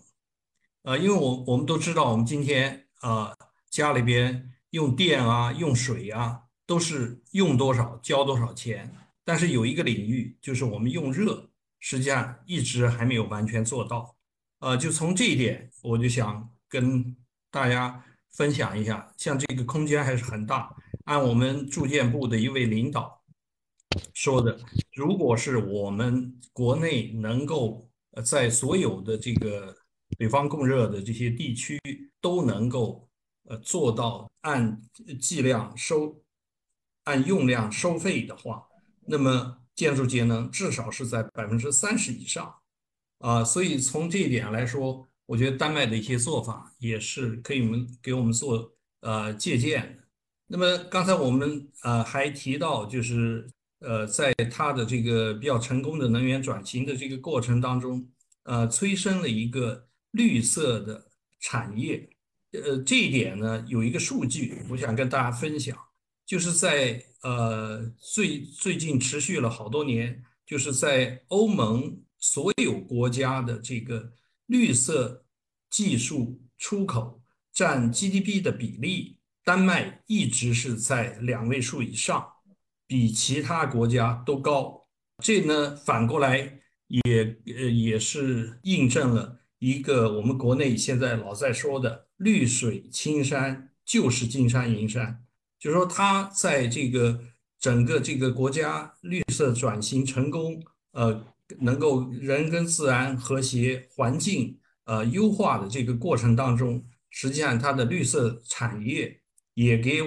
[0.84, 3.34] 呃，因为我我们都知道，我们今天啊
[3.70, 8.94] 家里边用电啊、用水啊，都是用多少交多少钱。
[9.28, 11.50] 但是有一个领域，就是我们用热，
[11.82, 14.16] 实际上一直还没有完全做到。
[14.60, 17.14] 呃，就从这一点，我就想跟
[17.52, 20.74] 大家分享一下，像这个空间还是很大。
[21.04, 23.22] 按我们住建部的一位领导。
[24.14, 24.58] 说的，
[24.96, 27.90] 如果是我们国内能够
[28.24, 29.76] 在所有的这个
[30.18, 31.78] 北方供热的这些地区
[32.22, 33.10] 都能够
[33.44, 34.82] 呃做到按
[35.20, 36.24] 计量收、
[37.04, 38.67] 按用量收费的话，
[39.08, 42.54] 那么建筑节能至少是在百分之三十以上
[43.20, 43.44] 啊。
[43.44, 50.00] 所以从这一点来说，我觉得丹麦的一些做法也是可以我们给我们做呃借鉴。
[50.48, 53.50] 那么刚才我们呃还提到就是。
[53.80, 58.10] 呃，在它的这个比较成功的能源转型的这个过程当中，
[58.42, 62.10] 呃，催生了一个绿色的产业。
[62.54, 65.78] 呃，这一点呢，有一个数据，我想跟大家分享，
[66.26, 74.14] 就是在呃最最近持续了好多年，就是在欧盟所有国家的这个
[74.46, 75.26] 绿色
[75.70, 82.26] 技术出口占 GDP 的比例，丹麦一直是在两位数以上。
[82.90, 84.88] 比其他国家都高，
[85.22, 87.04] 这呢反过来也
[87.48, 95.22] 呃也是印证了一个我们国内现在老在说的“绿水青山就是金山银山”，
[95.60, 97.20] 就是说它在这个
[97.60, 101.26] 整个这个国家绿色转型成功，呃，
[101.60, 109.20] 能够人跟自然和谐、环境呃优化的这个过程当中，实际上它的绿色产业
[109.54, 110.02] 也给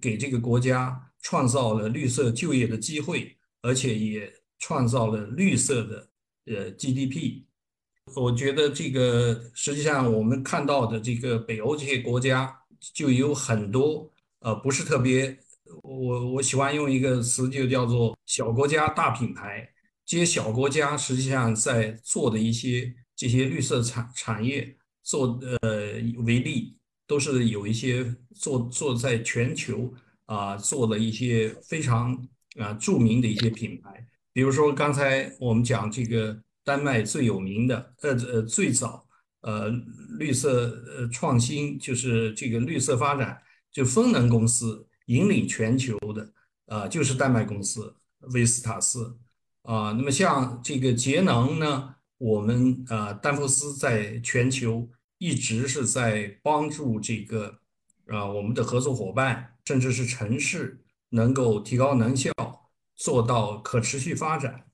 [0.00, 1.06] 给这个国家。
[1.22, 6.08] 创造了绿色就业的机会，而且也创造了绿色的
[6.46, 7.42] 呃 GDP。
[8.16, 12.62] 我觉得这个实际上我们看到的这个北欧这些国家
[12.94, 15.38] 就有很多呃不是特别，
[15.82, 19.68] 我我喜欢用一个词就叫做小国家大品牌。
[20.04, 25.68] 这些小国家实际上在做的一些这些绿色产产业做呃
[26.24, 26.76] 为例，
[27.06, 29.92] 都是有一些做做在全球。
[30.30, 32.16] 啊，做了一些非常
[32.54, 39.04] 啊著名的一些品牌，比如说刚才我们讲这个丹麦最有名的，呃呃最早
[39.40, 39.68] 呃
[40.20, 46.32] 绿色呃创新就是这个绿色发展，就风能公司引领全球的
[46.66, 47.94] 啊就是丹麦公司
[48.32, 49.18] 威斯塔斯
[49.62, 49.92] 啊。
[49.92, 57.58] 那么像这个节能呢，我们啊丹佛斯在全球一直是在帮助这个
[58.06, 59.46] 啊我们的合作伙伴。
[59.66, 62.32] 甚至是城市能够提高能效，
[62.96, 64.64] 做到可持续发展，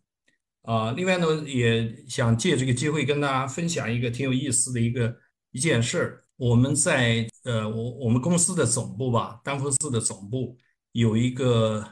[0.63, 5.15] 啊，另外呢，也想借这个机会跟大家分享一个挺有意思的一个
[5.51, 6.25] 一件事儿。
[6.37, 10.59] 我们在呃，我我们公司的总部吧，丹佛市的总部
[10.93, 11.83] 有一个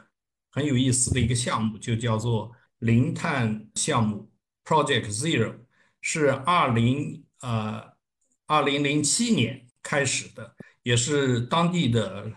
[0.50, 4.30] 很有意思的一个项目，就叫做零碳项目
[4.64, 5.54] Project Zero，
[6.00, 7.82] 是二零呃
[8.46, 12.30] 二零零七年开始的，也是当地的。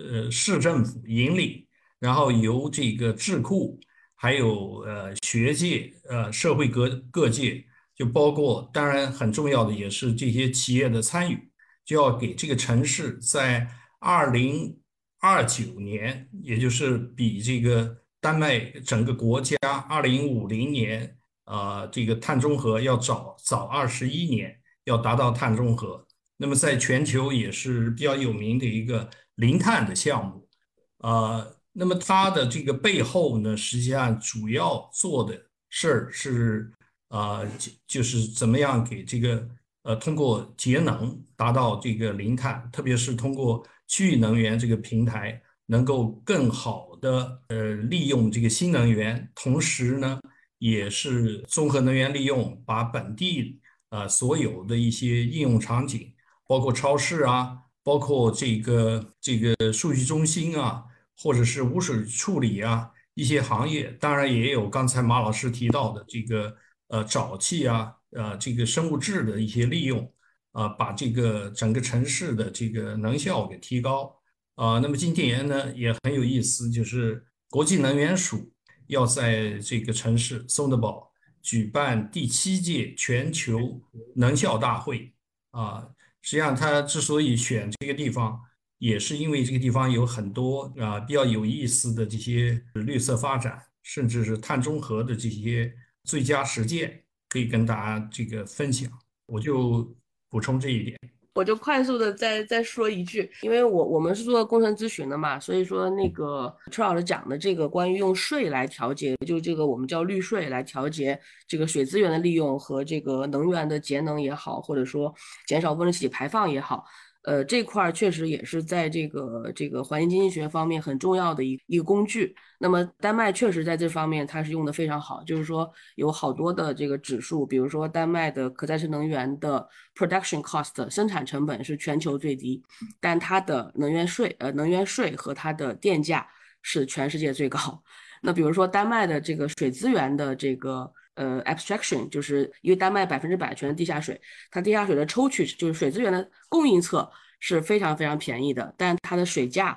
[0.00, 1.66] 呃，市政府引领，
[1.98, 3.80] 然后由这个智库，
[4.14, 7.64] 还有呃学界，呃社会各各界，
[7.96, 11.47] 就包括当然很重要的也是这些企业的参与，
[11.88, 13.66] 就要给这个城市在
[13.98, 14.78] 二零
[15.20, 19.56] 二九年，也就是比这个丹麦整个国家
[19.88, 29.08] 二零五零年啊这个碳中和要早早二十一年要达到碳中和，那么在全球也是比较有名的一个。
[29.38, 30.48] 零碳的项目，
[30.96, 36.72] 呃，那么它的这个背后呢，实际上主要做的事儿是，
[37.10, 39.48] 呃，就就是怎么样给这个
[39.88, 50.20] 呃，通过节能达到这个零碳，特别是通过区域能源这个平台，能够更好的呃利用这个新能源，同时呢，
[50.58, 53.58] 也是综合能源利用，把本地
[53.88, 56.12] 呃所有的一些应用场景，
[56.46, 60.84] 包括超市啊，包括这个这个数据中心啊，
[61.16, 66.54] 或者是污水处理啊一些行业，当然也有刚才马老师提到的这个
[66.88, 67.94] 呃沼气啊。
[68.12, 70.12] 呃，这个生物质的一些利用，
[70.52, 74.16] 啊，把这个整个城市的这个能效给提高，
[74.54, 78.50] 啊，那么今年呢也很有意思，就是国际能源署
[78.86, 83.80] 要在这个城市松德堡举办第七届全球
[84.16, 85.12] 能效大会，
[85.50, 85.86] 啊，
[86.22, 88.40] 实际上他之所以选这个地方，
[88.78, 95.70] 也是因为这个地方有很多啊比较有意思的这些绿色发展，甚至是碳中和的这些
[96.04, 97.04] 最佳实践。
[97.28, 98.90] 可以跟大家这个分享，
[99.26, 99.86] 我就
[100.30, 100.98] 补充这一点。
[101.34, 111.16] 我就快速的再再说一句，因为我我们是做工程咨询的嘛，所以说那个车老师讲的这个关于用税来调节，就这个我们叫绿税来调节
[111.46, 115.14] 这个水资源的利用和这个能源的节能也好，或者说
[115.46, 116.84] 减少温室气体排放也好。
[117.28, 122.34] 呃，这块儿确实也是在这个这个环境经济学方面很重要的一一个工具。
[122.58, 132.62] 那么丹麦确实在这方面它是用的非常好，就是说有好多的这个指数，比如说丹麦的可再生能源的 production cost 生产成本是全球最低，
[132.98, 136.26] 但它的能源税呃能源税和它的电价
[136.62, 137.82] 是全世界最高。
[138.22, 140.90] 那比如说丹麦的这个水资源的这个。
[141.18, 144.20] 呃，abstraction 就是因为丹麦百分之百全是地下水，
[144.52, 147.10] 它地下水的抽取就是水资源的供应侧
[147.40, 149.76] 是非常非常便宜的，但它的水价，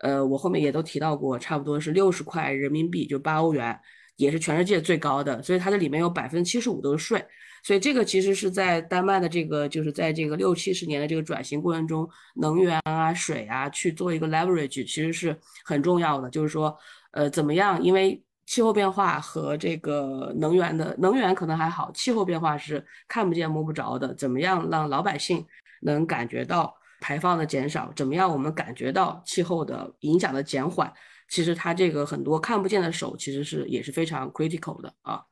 [0.00, 3.80] 呃，我后面也都提到过，差不多是六十块人民币，就八欧元，
[4.16, 7.24] 也是全世界最高的，所以它这里面有百分之七十五都是税，
[7.64, 15.34] 所以这个其实是在丹麦的这个就是在这个六七十年的这个转型过程中，能源啊、水啊去做一个 leverage，其实是
[15.64, 16.76] 很重要的，就是说，
[17.12, 18.22] 呃，怎么样，因为。
[18.52, 24.14] 气候变化和这个能源的能源可能还好，气候变化是看不见摸不着的。
[24.14, 25.42] 怎么样让老百姓
[25.80, 27.90] 能感觉到排放的减少？
[27.96, 30.92] 怎么样我们感觉到气候的影响的减缓？
[31.28, 35.22] 其实它这个很多看不见的手其实是也是非常 critical 的啊。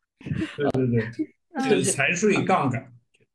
[0.56, 2.90] 对对对， 是财税杠杆。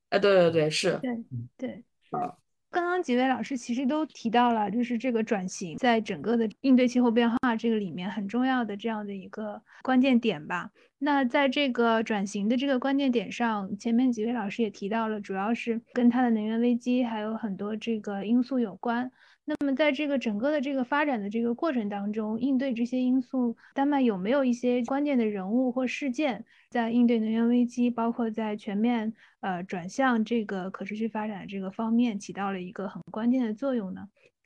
[0.09, 0.99] 哎，对对对，是。
[0.99, 1.23] 对
[1.59, 2.33] 对啊。
[2.75, 10.69] 刚刚几位老师其实都提到了，就是这个转型在整个的应对气候变化这个里面很重要的这样的一个关键点吧。
[10.99, 19.09] 那在这个转型的这个关键点上，前面几位老师也提到了，主要是跟它的能源危机还有很多这个因素有关。
[19.45, 26.43] 那么在这个整个的这个发展的这个过程当中，应对这些因素，丹麦有没有一些关键的人物或事件，
[26.75, 34.01] 在应对能源危机，包括在全面呃转向这个可持续发展这个方面，起到了一个很关键的作用呢？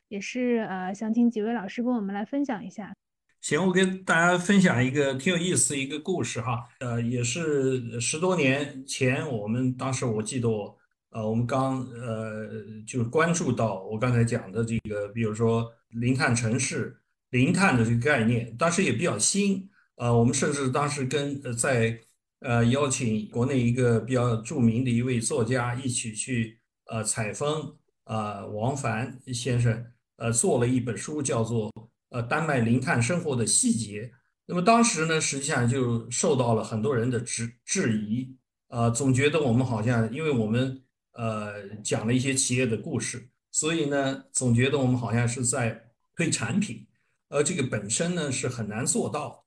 [0.06, 2.94] 也是呃，想请几位老师跟我们来分享一下。
[3.40, 10.78] 行，我跟大家分享一个挺有意思一个故事哈，呃，也是十多年前，我们当时我记得我。
[11.12, 12.48] 呃，我们刚呃
[12.86, 16.96] 就关注到我刚才讲的这个，比如说零碳城市、
[17.30, 19.68] 零碳的这个概念，当时也比较新。
[19.96, 22.00] 呃，我们甚至当时跟呃在
[22.40, 27.74] 呃邀请国内一个比较著名的一位作家一起去呃采风
[28.04, 29.84] 啊，王凡先生
[30.16, 31.70] 呃做了一本书，叫做
[32.10, 34.02] 《呃丹麦零碳生活的细节》。
[34.46, 38.36] 那么当时呢，实际上就受到了很多人的质质疑，
[38.68, 40.82] 呃，总觉得我们好像因为我们。
[41.12, 46.86] 呃，讲了一些企业的故事，所以呢，总觉得我们好像是在推产品，
[47.28, 49.39] 而这个本身呢是很难做到。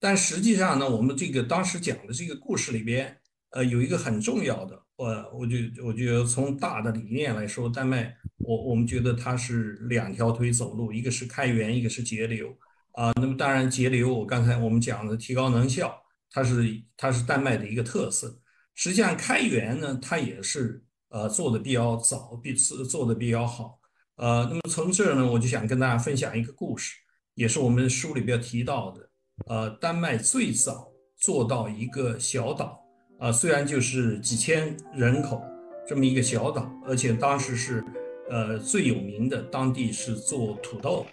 [0.00, 3.18] 但实际上呢，我们这个当时讲的这个故事里边，
[3.50, 12.56] 呃，有一个很重要的，我我就我觉得从大的理念来说，丹麦，我我们觉得它是两条腿走路，一个是开源，一个是节流
[12.92, 13.12] 啊。
[13.20, 18.40] 那么当然节流，我刚才我们讲的提高能效，它是它是丹麦的一个特色。
[18.74, 20.84] 实际上开源呢，它也是。
[21.10, 23.80] 呃，做的比较早，比做做的比较好。
[24.16, 26.98] 呃，那么从这儿呢，我就想跟大家分享一个故事，
[27.32, 29.07] 也是我们书里边提到的。
[29.46, 32.78] 呃，丹麦最早做到一个小岛，
[33.18, 35.42] 啊，虽然就是几千人口
[35.86, 37.84] 这么一个小岛，而且当时是
[38.28, 41.06] 呃最有名的，当地是做土豆，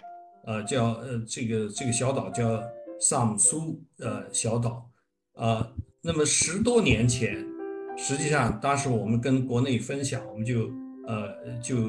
[0.44, 2.62] 呃，叫呃这个这个小岛叫
[3.00, 4.90] 萨姆苏呃小岛，
[5.34, 5.66] 啊，
[6.02, 7.44] 那么十多年前。
[7.98, 10.70] 实际上，当时我们跟国内分享，我们就
[11.06, 11.88] 呃就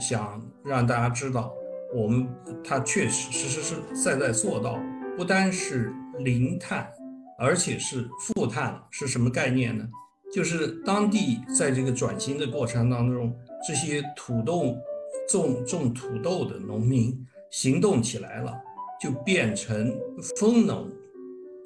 [0.00, 1.54] 想让大家知道，
[1.94, 2.28] 我们
[2.64, 4.76] 它确实实实实在在做到，
[5.18, 6.88] 不单是零碳，
[7.36, 8.80] 而且是负碳。
[8.88, 9.84] 是什么概念呢？
[10.32, 14.76] 就是当地在这个转型的过程当中，这些土豆
[15.28, 17.18] 种种土豆的农民
[17.50, 18.56] 行动起来了，
[19.00, 19.92] 就变成
[20.36, 20.88] 风农，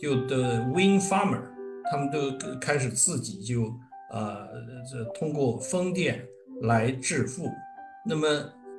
[0.00, 1.42] 就的 wind farmer，
[1.90, 3.64] 他们都开始自己就
[4.12, 4.48] 呃
[4.90, 6.26] 这通过风电
[6.62, 7.50] 来致富。
[8.06, 8.26] 那么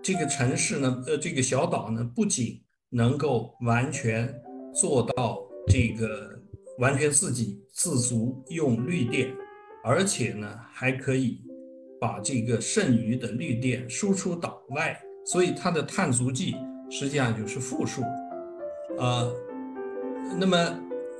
[0.01, 2.59] 这个城市呢，呃，这个小岛呢，不仅
[2.89, 4.33] 能够完全
[4.73, 6.37] 做到这个
[6.79, 9.33] 完全自给自足用绿电，
[9.83, 11.41] 而且呢，还可以
[11.99, 16.55] 把这个剩余的绿电输出岛外，所以它的碳足迹
[16.89, 18.01] 实际上就是负数。
[18.97, 19.33] 呃，
[20.37, 20.79] 那么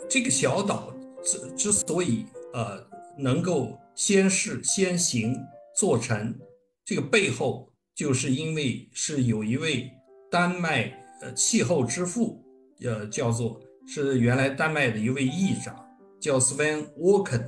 [0.10, 0.94] 这个小岛
[1.24, 2.86] 之之所以呃
[3.18, 5.36] 能够先试先行
[5.76, 6.36] 做成，
[6.84, 7.70] 这个背后。
[7.96, 9.88] 就是因为是有一位
[10.32, 10.92] 丹麦
[11.22, 12.43] 呃气候之父，
[12.84, 15.76] 呃叫做是原来丹麦的一位议长，
[16.20, 17.44] 叫 Sven Waken，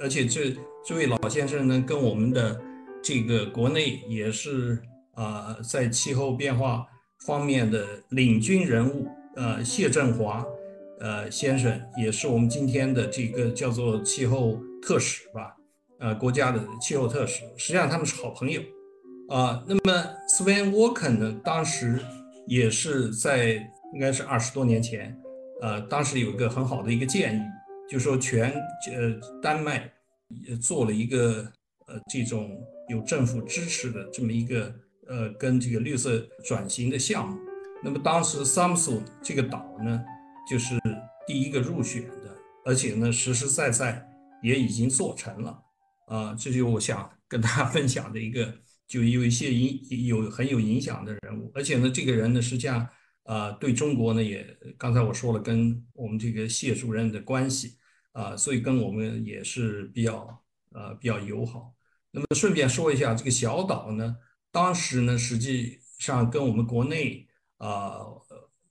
[0.00, 2.60] 而且这这位老先生呢，跟我们的
[3.02, 4.80] 这个国内也是
[5.14, 6.86] 啊在气候变化
[7.26, 10.44] 方面的领军人物，呃谢振华
[11.00, 15.56] 呃先生也是我们今天的这个叫做气候特使吧，
[15.98, 18.60] 呃国家的气候特使，实际上他们是好朋友。
[19.26, 21.40] 啊，那么 Sven Waken 呢？
[21.42, 21.98] 当时
[22.46, 23.56] 也是在
[23.94, 25.16] 应该是二十多年前，
[25.62, 27.40] 呃，当时有一个很好的一个建议，
[27.88, 28.52] 就说全
[28.92, 29.90] 呃丹麦
[30.28, 31.50] 也做了一个
[31.86, 34.74] 呃这种有政府支持的这么一个
[35.06, 37.38] 呃跟这个绿色转型的项目。
[37.82, 40.04] 那么当时 Samson 这个岛呢，
[40.50, 40.78] 就是
[41.26, 44.04] 第一个入选的，而且呢实实在在
[44.42, 45.62] 也已经做成了。
[46.08, 48.52] 啊，这就我想跟大家分享的一个。
[48.86, 52.86] 就有一些影有很有影响的人物，而且呢，这个人呢，实际上
[53.24, 54.46] 啊，对中国呢也，
[54.78, 57.76] 刚才我说了，跟我们这个谢主任的关系
[58.12, 61.74] 啊，所以跟我们也是比较呃比较友好。
[62.10, 64.16] 那么顺便说一下，这个小岛呢，
[64.50, 67.26] 当时呢，实际上跟我们国内
[67.58, 67.98] 啊，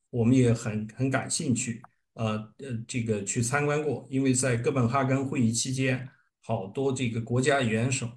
[0.09, 1.81] 我们也很很感兴趣，
[2.13, 6.09] 呃呃，这个去参观过，因为在哥本哈根会议期间，
[6.41, 8.09] 好多这个国家元首。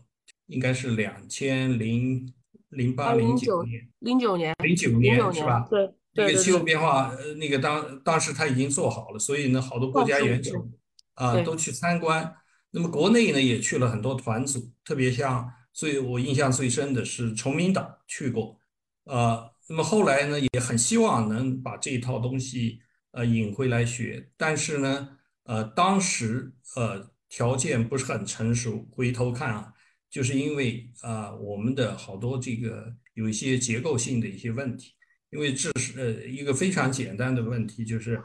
[0.49, 2.33] 应该是两千零
[2.69, 5.67] 零八零九年，零九年，零九年是吧？
[5.69, 10.69] 对，那个气候变化，呃，那个当当时他已经做好了，所以呢，好多国家元首
[11.15, 12.35] 啊都去参观。
[12.71, 18.59] 那么国内呢也去了很多团组，特别像最我印象最深的是崇明岛去过，
[19.05, 22.81] 呃，那么后来呢也很希望能把这一套东西
[23.13, 25.09] 呃引回来学，但是呢，
[25.45, 29.73] 呃，当时呃条件不是很成熟，回头看啊。
[30.09, 34.95] 就是因为啊，我们的好多这个有一些结构性的一些问题，
[35.31, 38.23] 因为这是呃一个非常简单的问题，就是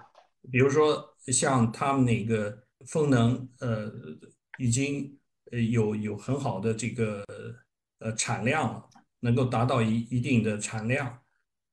[0.51, 3.91] 比如说像他们那个风能呃
[4.57, 5.17] 已经
[5.51, 7.23] 呃有有很好的这个
[7.99, 8.89] 呃产量了，
[9.19, 11.21] 能够达到一一定的产量，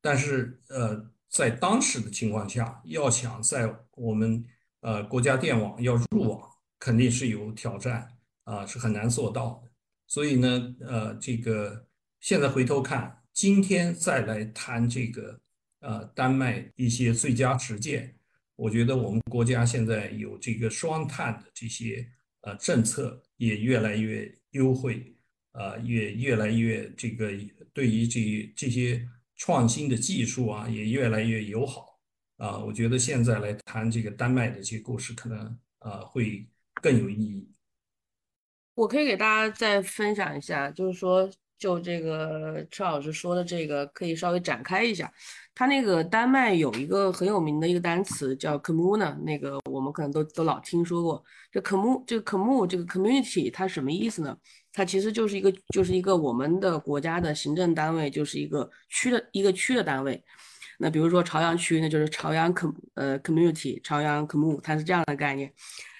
[0.01, 4.45] 但是呃在当时的情况下，要想在我们
[4.81, 9.71] 呃国家电网要入网，肯定是有挑战啊，是很难做到的。
[10.07, 11.87] 所以呢，呃，这个
[12.21, 15.41] 现在回头看，今天再来谈这个，
[15.79, 18.13] 呃，丹麦一些最佳实践，
[18.57, 22.05] 我觉得我们国家现在有这个双碳的这些
[22.41, 25.15] 呃政策也越来越优惠，
[25.53, 27.31] 呃，也越来越这个
[27.73, 31.97] 对于这这些创新的技术啊也越来越友好，
[32.39, 36.45] 啊，我觉得现在来谈这个丹麦的这些故事，可能啊会
[36.83, 37.49] 更有意义。
[38.75, 45.13] 我可以给大家再分享一下，就是说，就这个车老师说的这个，可以稍微展开一下。
[45.55, 51.23] 他那个丹麦有一个很有名的一个单词叫 “commune”，那个我们可能都都老听说过。
[51.51, 54.37] 这 commu 这个 commu 这个 “community” 它什么意思呢？
[54.73, 60.23] 它其实就是一个就是一个我们的国家的行政单位，就是一个区的一个区的单位。
[60.79, 65.53] 那比如说朝阳区，那就是朝阳 com 呃 community，朝阳 commu，它是这样的概念。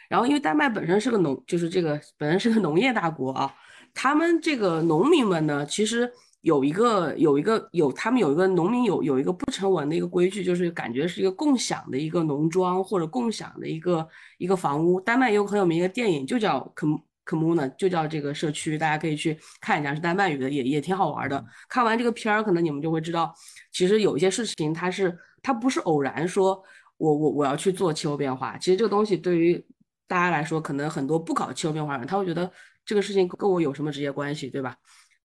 [0.09, 3.53] 然后，因为丹麦本身是个农，就是这个本身是个农业大国啊，
[4.01, 6.09] 他们这个农民们呢，其实
[6.43, 15.01] 有一个有一个有他们有一个农民有有一个不成文的一个规矩，就是感觉是一个共享的一个农庄或者共享的一个一个房屋。
[15.01, 16.87] 丹麦有很有名一个电影，就叫《科
[17.25, 21.45] 科姆呢，就叫这个社区，大家可以去看一下，是丹麦语的，也也挺好玩的。
[21.69, 23.35] 看完这个片儿，可能你们就会知道，
[23.73, 26.63] 其实有一些事情它是它不是偶然说，
[26.99, 29.61] 我我我要去做气候变化，其实这个东西对于
[30.07, 32.49] 大家来说，可能很多不搞气候变化的人，他会觉得
[32.89, 34.75] 这个事情跟我有什么直接关系，对吧？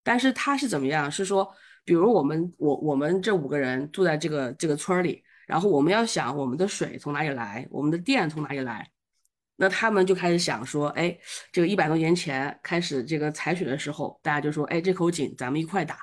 [0.03, 1.09] 但是他是怎么样？
[1.09, 1.49] 是说，
[1.85, 8.91] 比如我们我我们这五个人住在这个这个村里，然后我们要想我们的水从哪里来，我们的电从哪里来，
[9.55, 11.17] 那他们就开始想说，哎，
[11.53, 15.99] 这个一百多年前开始这个采水的时候，大家就说，哎，这口井咱们一块打，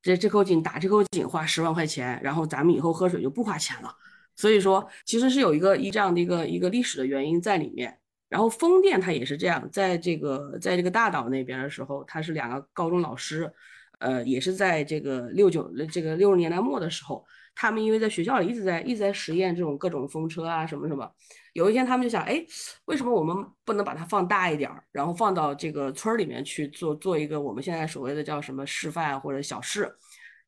[0.00, 3.94] 这这口井打这口井花十万块钱，然后咱们以后喝水就不花钱了。
[4.34, 7.98] 所以说，其实是有一个一这样的一个一个历史的原因在里面。
[8.32, 13.52] 然后风电它也是这样，在这个在这个大岛那边的时候，他是两个高中老师，
[13.98, 17.22] 呃，也是在这个六九这个六十年代末的时候，
[17.54, 21.06] 他们因为在学校里一直在一直在实验这种各种风车啊什么什么。
[21.52, 22.42] 有一天他们就想，哎，
[22.86, 29.94] 为什么我们不能把它放大一点儿，然后放到这个村儿里面去做做一个我们现在所谓的叫什么示范或者小试？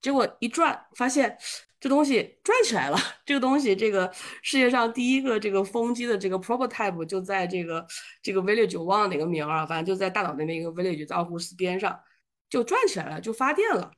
[0.00, 1.36] 结果一转发现。
[1.84, 4.10] 这东西转起来了，这个东西，这个
[4.40, 7.86] 世界上第一个这个风机的这个 prototype 就在这个
[8.22, 12.00] 这个 village，我忘了哪个名儿啊，反正就在大岛那个 village，在奥胡斯边上，
[12.48, 13.92] 就转起来了，就发电了。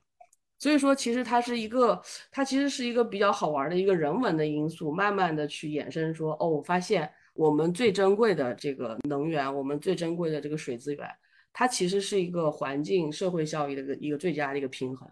[0.59, 11.09] 所以说，其实它是一个，它其实是一个比较好玩的一个人文的因素，慢慢的去衍生说，哦，我发现我们最珍贵的这个能源，我们最珍贵的这个水资源，
[11.53, 15.09] 它其实是一个环境社会效益的一个一个最佳的一个平衡。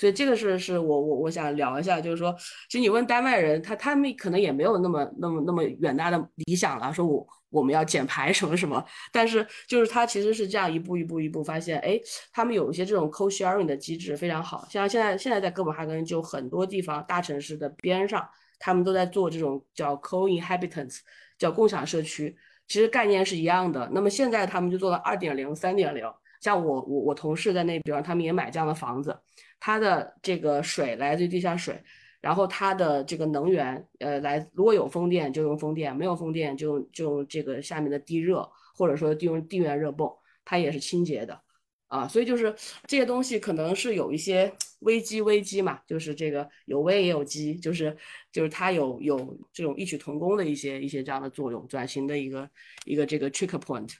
[0.00, 2.34] 所以这个是是我我我想聊一下，就是说，
[2.70, 8.82] 其实你问丹麦人，他他们可能也没有那么那么那么远大的理想了，说我我们要减排什么什么，
[9.12, 12.00] 但是就是他其实是这样一步一步一步发现，哎，
[12.32, 18.26] 他们有一些这种 co-sharing 的机制非常好，像现在现在在哥本哈根就很多地方大城市的边上，
[18.58, 21.00] 他们都在做这种叫 co-inhabitants，
[21.38, 22.34] 叫共享社区，
[22.66, 23.86] 其实概念是一样的。
[23.92, 29.14] 那么现在他们就做了二点零、三点零，像我我我同事在那边，他们也买这样的房子。
[29.60, 31.80] 它的这个水来自于地下水，
[32.20, 40.10] 然后它的这个能源，呃，来如果有风电就用风电，没有风电就用就用这个下面的地热，或者说用地源热泵，
[40.44, 41.40] 它也是清洁的，
[41.88, 42.54] 啊，所以就是
[42.86, 47.94] 这些东西可能是有一些危机危机嘛，就是这个有危也有机，就是
[48.32, 52.48] 就是它有有这种异曲同工的一些一些这样的作用，转型的一个
[52.86, 53.92] 一个这个 trick point。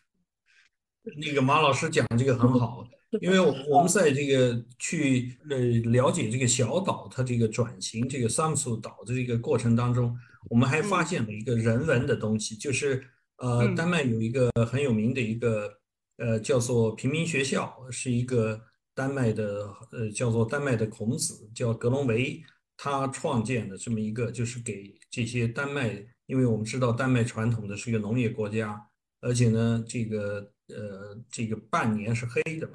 [1.02, 2.86] 那个马老师讲这个很好。
[3.18, 5.58] 因为我们在这个去呃
[5.90, 10.16] 了解这个小岛它这个转型这个桑苏岛的这个过程当中，
[10.48, 13.04] 我们还发现了一个人文的东西，就是
[13.38, 15.76] 呃丹麦有一个很有名的一个
[16.18, 18.60] 呃叫做平民学校，是一个
[18.94, 22.40] 丹麦的呃叫做丹麦的孔子叫格隆维
[22.76, 28.80] 他创建的这么一个，就是给这些丹麦，因为我们知道丹麦传统的是一个农业国家，
[29.20, 32.74] 而且呢这个呃这个半年是黑的嘛。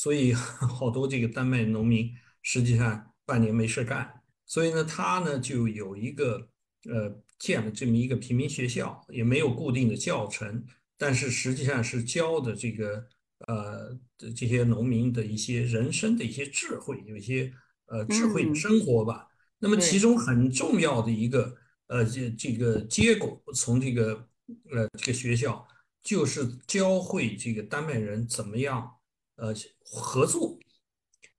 [0.00, 0.32] 所以
[0.78, 6.48] 好多这个丹麦农民实际上半年没事干，所以呢，他呢就有一个
[6.88, 10.64] 呃建了这么一个平民学校，也没有固定的教程，
[10.96, 13.04] 但是实际上是教的这个
[13.46, 13.94] 呃
[14.34, 17.52] 这些农民的一些人生的一些智慧，有一些
[17.88, 19.26] 呃智慧的生活吧。
[19.58, 21.54] 那么其中很重要的一个
[21.88, 24.26] 呃这这个结果，从这个
[24.72, 25.68] 呃这个学校
[26.02, 28.96] 就是教会这个丹麦人怎么样。
[29.40, 29.54] 呃，
[29.86, 30.58] 合作，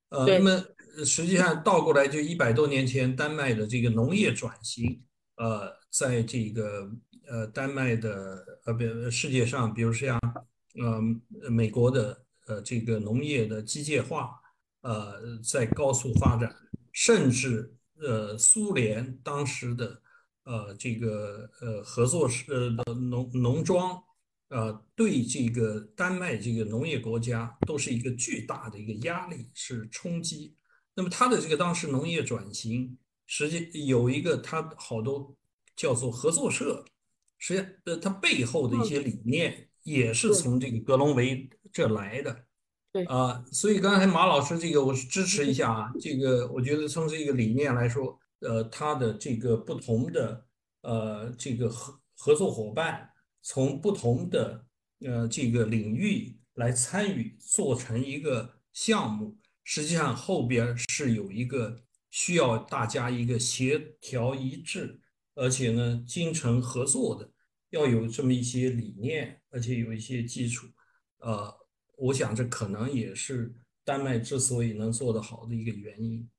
[0.09, 0.65] 呃，那么
[1.05, 5.03] 实际上倒过来就一百多年前，丹麦的这个农业转型，
[5.35, 6.91] 呃，在这个
[7.29, 10.19] 呃丹麦的呃不世界上，比如像
[10.79, 10.99] 呃
[11.51, 14.31] 美国的呃这个农业的机械化，
[14.81, 16.51] 呃在高速发展，
[16.91, 17.71] 甚至
[18.01, 20.01] 呃苏联当时的
[20.45, 24.03] 呃这个呃合作式呃农农庄。
[24.51, 30.53] 呃，对这个丹麦这个农业国家都是一个巨大的一个压力，是冲击。
[30.93, 35.33] 那么它的这个当时农业转型，实际有一个它好多
[35.73, 36.83] 叫做合作社，
[37.37, 42.43] 实际上呃它背后的一些理念也是从这个格隆维这来的。
[42.91, 50.45] 对啊，所以刚才马老师这个我是支持一下啊，这个我觉得从这个理念来说，呃，它的这个不同的
[50.81, 53.07] 呃这个合合作伙伴。
[53.41, 54.65] 从不同的
[54.99, 64.99] 呃这个领域来参与做成一个项目，实际上后边是有一个需要大家一个协调一致，
[65.33, 67.31] 而且呢精诚合作的，
[67.69, 70.67] 要有这么一些理念，而且有一些基础。
[71.19, 71.53] 呃，
[71.97, 76.29] 我想这可能也是丹麦之所以能做得好的一个原因。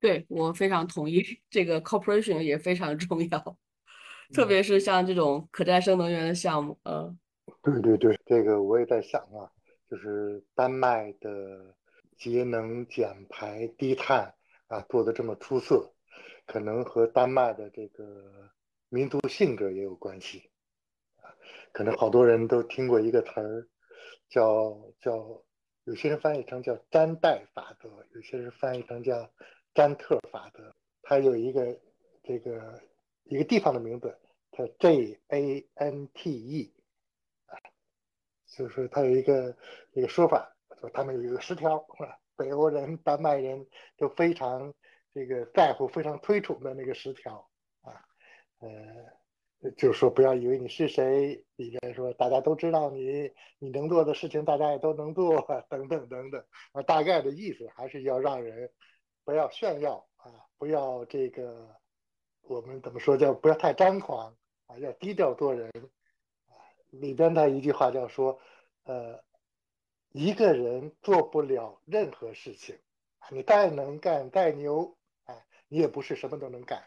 [0.00, 3.58] 对我非常同意，这个 cooperation 也非常重要。
[4.32, 7.18] 特别是像这种可再生能源的项目，嗯，
[7.62, 9.50] 对对对，这个我也在想啊，
[9.90, 11.74] 就是丹麦的
[12.18, 14.34] 节能减排低碳
[14.66, 15.94] 啊做的这么出色，
[16.46, 18.50] 可能和丹麦的这个
[18.90, 20.50] 民族性格也有关系
[21.22, 21.32] 啊。
[21.72, 23.66] 可能好多人都听过一个词儿，
[24.28, 25.42] 叫叫，
[25.84, 29.30] 有些人翻译成叫詹代法则，有些人翻译成叫
[29.74, 31.74] 詹特法则，它有一个
[32.22, 32.78] 这个。
[33.28, 34.18] 一个地方的名字
[34.50, 36.72] 它 J A N T E
[37.46, 37.60] 啊，
[38.46, 39.54] 就是它有一个
[39.92, 41.86] 一个说法，说他们有一个十条，
[42.36, 43.66] 北欧人、丹麦人
[43.98, 44.72] 都非常
[45.12, 47.46] 这个在乎、非常推崇的那个十条
[47.82, 48.00] 啊，
[48.60, 56.42] 呃，就是说不要以为你是谁，里边说大家都知道你你能做的事情，大家也都能做， 等等等等。
[56.72, 58.72] 啊，大概的意思还是要让人
[59.22, 61.77] 不要炫耀啊，不要这个。
[62.48, 64.34] 我们怎么说叫不要太张狂
[64.66, 65.70] 啊，要低调做人
[66.46, 66.56] 啊。
[66.90, 68.40] 里边的一句话叫说，
[68.84, 69.22] 呃，
[70.12, 72.78] 一个人做不了任何事情，
[73.30, 75.34] 你再能干再牛啊，
[75.68, 76.82] 你也不是什么都能干。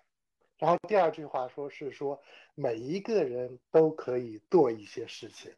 [0.57, 2.19] 然后第二句话说是说，
[2.55, 5.53] 每一个人都可以做一些事情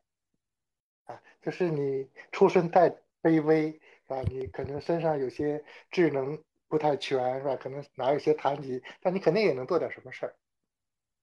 [1.06, 6.44] 啊，就是你出身再卑微啊，你可能身上有些智能。
[6.74, 7.56] 不太全是吧？
[7.56, 10.36] 可能哪有些残疾，但你肯定也能做点什么事儿，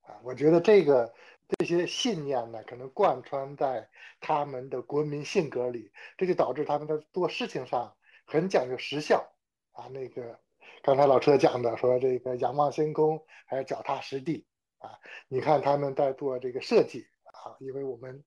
[0.03, 0.15] 啊！
[0.23, 1.13] 我觉得这个
[1.49, 3.91] 这些信念呢，可能贯穿在
[4.21, 7.93] 他们的国民性格里，这就导致他们在做事情上
[8.27, 9.29] 很讲究实效
[9.73, 9.89] 啊。
[9.89, 10.39] 那个
[10.85, 14.47] 刚才老车讲的说，这个仰望星空还要脚踏实地
[14.79, 15.01] 啊。
[15.27, 18.23] 你看他们在做这个设计啊，因为我们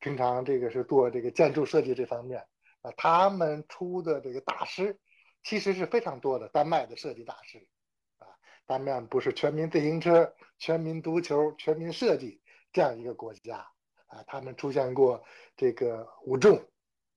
[0.00, 2.44] 平常这个是做这个建筑设计这方面
[2.82, 4.98] 啊，他们出的这个大师。
[5.44, 7.68] 其实是非常多的丹麦的设计大师，
[8.16, 8.26] 啊，
[8.64, 12.40] 丹麦不是全民自行车、全民足球、全民设计
[12.72, 13.58] 这样一个国家，
[14.06, 15.22] 啊，他们出现过
[15.54, 16.56] 这个武仲，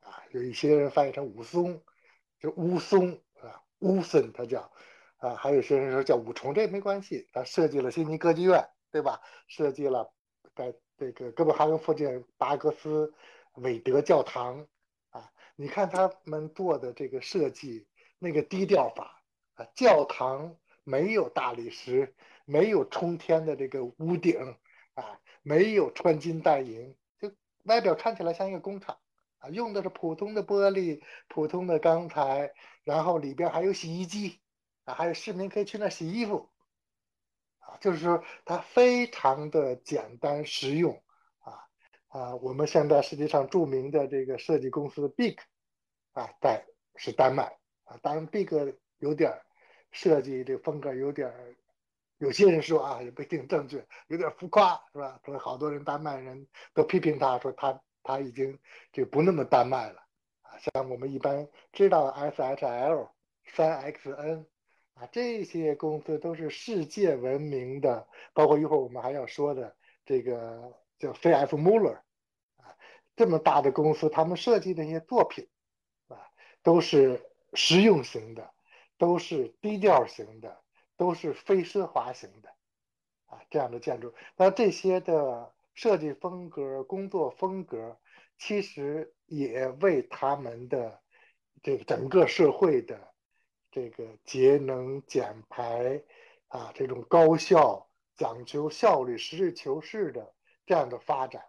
[0.02, 1.82] 啊，有一些人翻译成武松，
[2.38, 4.74] 就乌松啊，乌森他叫，
[5.20, 9.22] 啊，还有些人说叫武重，这也没关系，他设计了悉尼歌剧院，对吧？
[9.48, 10.14] 设计了
[10.54, 13.14] 在这个哥本哈根附近巴格斯
[13.54, 14.68] 韦德教堂，
[15.12, 17.88] 啊，你看他们做的这个设计。
[18.20, 19.22] 那个低调法
[19.56, 22.16] 啊，教堂没有大理石，
[22.46, 24.56] 没有冲天的这个屋顶
[24.94, 27.32] 啊，没有穿金戴银，就
[27.64, 28.98] 外表看起来像一个工厂
[29.40, 32.54] 啊，用的是普通的玻璃、普通的钢材，
[32.84, 34.40] 然后里边还有洗衣机
[34.86, 36.50] 啊，还有市民可以去那洗衣服
[37.60, 41.04] 啊，就是说它非常的简单实用
[41.40, 41.68] 啊
[42.08, 45.36] 啊，我们现在世界上著名的这个设计公司 Big
[46.14, 46.66] 啊，在
[46.96, 47.58] 是丹麦。
[47.88, 48.50] 啊，当然，Big
[49.00, 49.42] 有点
[49.92, 51.34] 设计这风格有点，
[52.18, 55.18] 有些人说啊也不一定正确，有点浮夸，是吧？
[55.24, 58.60] 所以好多人丹麦人都批评他，说他他已经
[58.92, 60.02] 这不那么丹麦了
[60.42, 60.60] 啊。
[60.60, 63.10] 像我们一般知道 SHL、
[63.46, 64.46] 三 XN
[64.96, 72.02] 啊这些公司都是世界闻名的，包括一会儿我们还要说的这个叫 CF Muller
[72.58, 72.76] 啊，
[73.16, 75.48] 这么大的公司，他们设计的一些作品
[76.10, 76.18] 啊
[76.62, 77.24] 都是。
[77.54, 78.54] 实用型的，
[78.98, 80.62] 都是低调型的，
[80.98, 82.50] 都是非奢华型的，
[83.28, 84.14] 啊，这样的建筑。
[84.36, 88.00] 那这些的设计风格、工作风格，
[88.38, 91.02] 其实也为他们的
[91.64, 93.14] 这个整个社会的
[93.72, 96.04] 这个节能减排
[96.48, 100.34] 啊，这种高效、讲究效率、实事求是的
[100.66, 101.44] 这样的发展，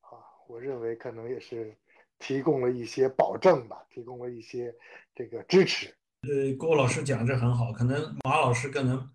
[0.00, 0.16] 啊，
[0.48, 1.76] 我认为可能也是。
[2.22, 4.72] 提供了一些保证吧，提供了一些
[5.12, 5.92] 这个支持。
[6.22, 9.10] 呃，郭老师讲这很好，可能马老师更能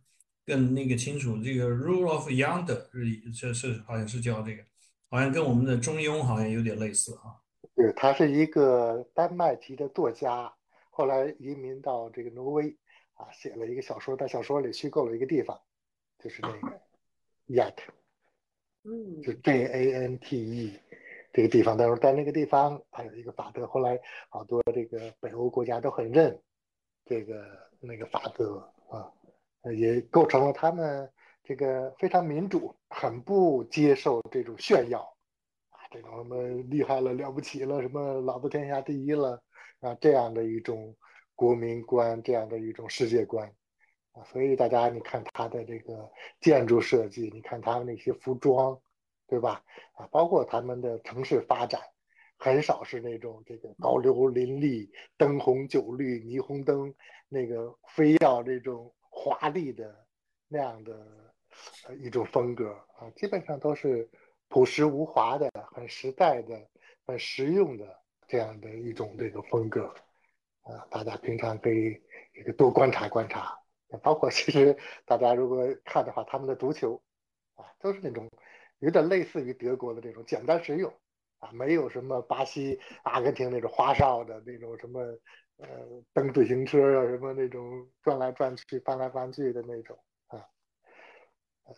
[0.46, 1.42] 更那个清楚。
[1.42, 4.62] 这个 rule of young 是这是好像是叫这个，
[5.10, 7.40] 好像跟我们的中庸好像有点类似啊。
[7.76, 10.54] 对，他是一个丹麦籍的作家，
[10.90, 12.76] 后来移民到这个挪威
[13.14, 15.58] 啊，写了一个小说，在小说里虚构了一个地方，
[16.20, 16.82] 就是那个
[17.48, 17.76] Yat，
[18.84, 20.80] 嗯，就 J A N T E。
[21.34, 24.00] 这个地方，但是在那个地方还有一个法则，后来
[24.30, 26.42] 好多这个北欧国家都很认
[27.06, 27.46] 这个
[27.80, 28.58] 那个法则
[28.90, 29.12] 啊，
[29.76, 31.08] 也构成了他们
[31.44, 35.02] 这个非常民主，很不接受这种炫耀
[35.70, 39.40] 啊，这种什么厉害了了不起了，什么老子天下第一了
[39.82, 40.96] 啊，这样的一种
[41.36, 43.48] 国民观，这样的一种世界观
[44.14, 46.10] 啊，所以大家你看他的这个
[46.40, 48.80] 建筑设计，你看他们那些服装。
[49.28, 49.62] 对吧？
[49.94, 51.82] 啊，包括他们的城市发展，
[52.38, 56.94] 很少是那种这个高楼林立、灯红酒绿、霓虹灯，
[57.28, 59.94] 那个非要这种华丽的
[60.48, 61.06] 那样的
[62.00, 64.10] 一种风格啊，基本上都是
[64.48, 66.66] 朴实无华的、很实在的、
[67.06, 68.00] 很实用的
[68.30, 69.94] 这样的一种这个风格
[70.62, 70.88] 啊。
[70.90, 72.02] 大家平常可以
[72.34, 73.60] 这个多观察观察，
[74.02, 77.02] 包括其实大家如果看的话，他们的足球
[77.56, 78.30] 啊，都是那种。
[78.80, 80.92] 有点类似于德国的这种简单实用
[81.40, 85.02] 啊，没有什么巴西、阿根廷那种花哨的那种什么
[85.58, 85.68] 呃
[86.14, 89.98] 蹬自行车啊，什么那种转来转去、翻来翻去的那种
[90.28, 90.44] 啊。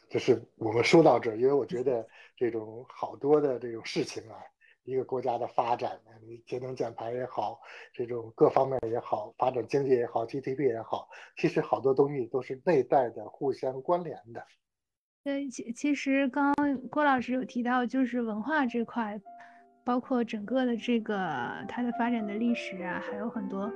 [0.09, 4.37] 就是我们说到这儿，因为我觉得这种好多的这种事情啊，
[4.83, 5.99] 一个国家的发展，
[6.45, 7.59] 节能减排也好，
[7.91, 14.45] 这种各方面也好，发展经济也好，GDP 也好，其实好多东西都是内在的、互相关联的。
[15.23, 19.19] 对，其其实刚刚郭老师有提到，就是文化这块，
[19.83, 21.17] 包括整个的这个
[21.67, 23.71] 它的发展的历史啊，还有很多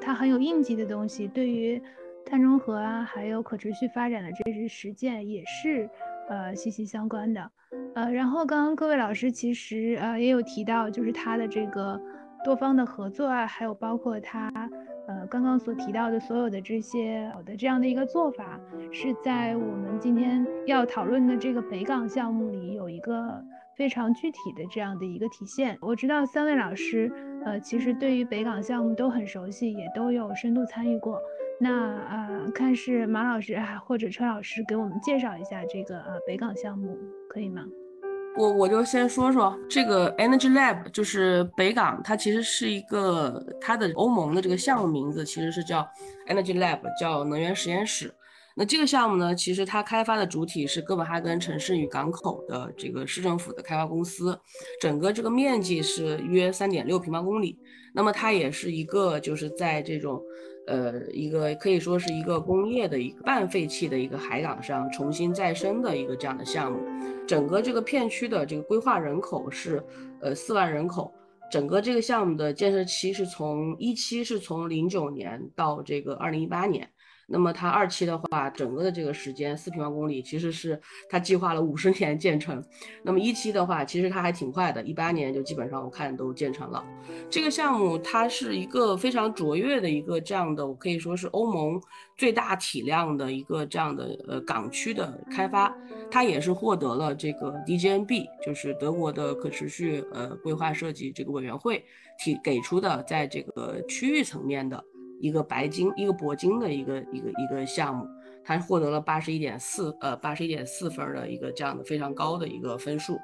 [0.00, 1.80] 它很有印记的东西，对于。
[2.26, 5.88] 碳中和啊，还有可持续发展的这些实践也是
[6.28, 7.50] 呃息息相关的，
[7.94, 11.98] 呃，然后刚刚各位老师其实呃也有提到，就是他的这个
[12.44, 14.50] 多方的合作啊，还有包括他
[15.28, 18.58] 刚刚所提到的所有的这些好的这样的一个做法，
[18.90, 23.44] 是在我们今天要讨论的这个北港项目里有一个
[23.76, 25.76] 非常具体的这样的一个体现。
[25.80, 27.12] 我知道三位老师
[27.44, 31.20] 呃其实对于北港项目都很熟悉，也都有深度参与过。
[31.60, 36.96] 那呃，看是马老师还或者车老师给我们介绍一下这个呃北港项目，
[37.28, 37.66] 可以吗？
[38.38, 45.84] 我我就先说说这个 Energy Lab，就是北港，它其实是一个它的欧盟的这个项目名字其实是叫
[46.28, 48.14] Energy Lab，叫能源实验室。
[48.54, 54.38] 那这个项目呢，其实它开发的主体是哥本哈根城市与港口的这个市政府的开发公司，
[54.80, 57.58] 整个这个面积是约三点六平方公里。
[57.92, 60.22] 那么它也是一个就是在这种。
[60.68, 66.78] 呃，一个可以说是一个工业的一个半废弃的一个海港上重新再生的一个这样的项目，
[67.26, 69.82] 整个这个片区的这个规划人口是
[70.20, 71.12] 呃四万人口，
[71.50, 76.88] 整个这个项目的建设期是从一期是从零九年到这个二零一八年。
[77.30, 82.64] 那么它二期的话，整个的这个时间四平方公里，其实是它计划了五十年建成。
[83.02, 86.82] 那么一期的话，其实它还挺快的，一八年就基本上我看都建成了。
[87.28, 91.78] 这个项目它是一个非常卓越的一个这样的，我可以说是欧盟
[92.16, 95.70] 最大体量的一个这样的呃港区的开发，
[96.10, 101.84] 它也是获得了这个 DGNB，就是德国的可持续呃规划设计这个委员会
[102.18, 104.82] 提给出的，在这个区域层面的。
[105.20, 108.06] 一个白金，一个铂金的一个一个一个项目，
[108.44, 113.18] 它获得了八十一点四呃八十一点四分的一个这样的非常高的一个分数。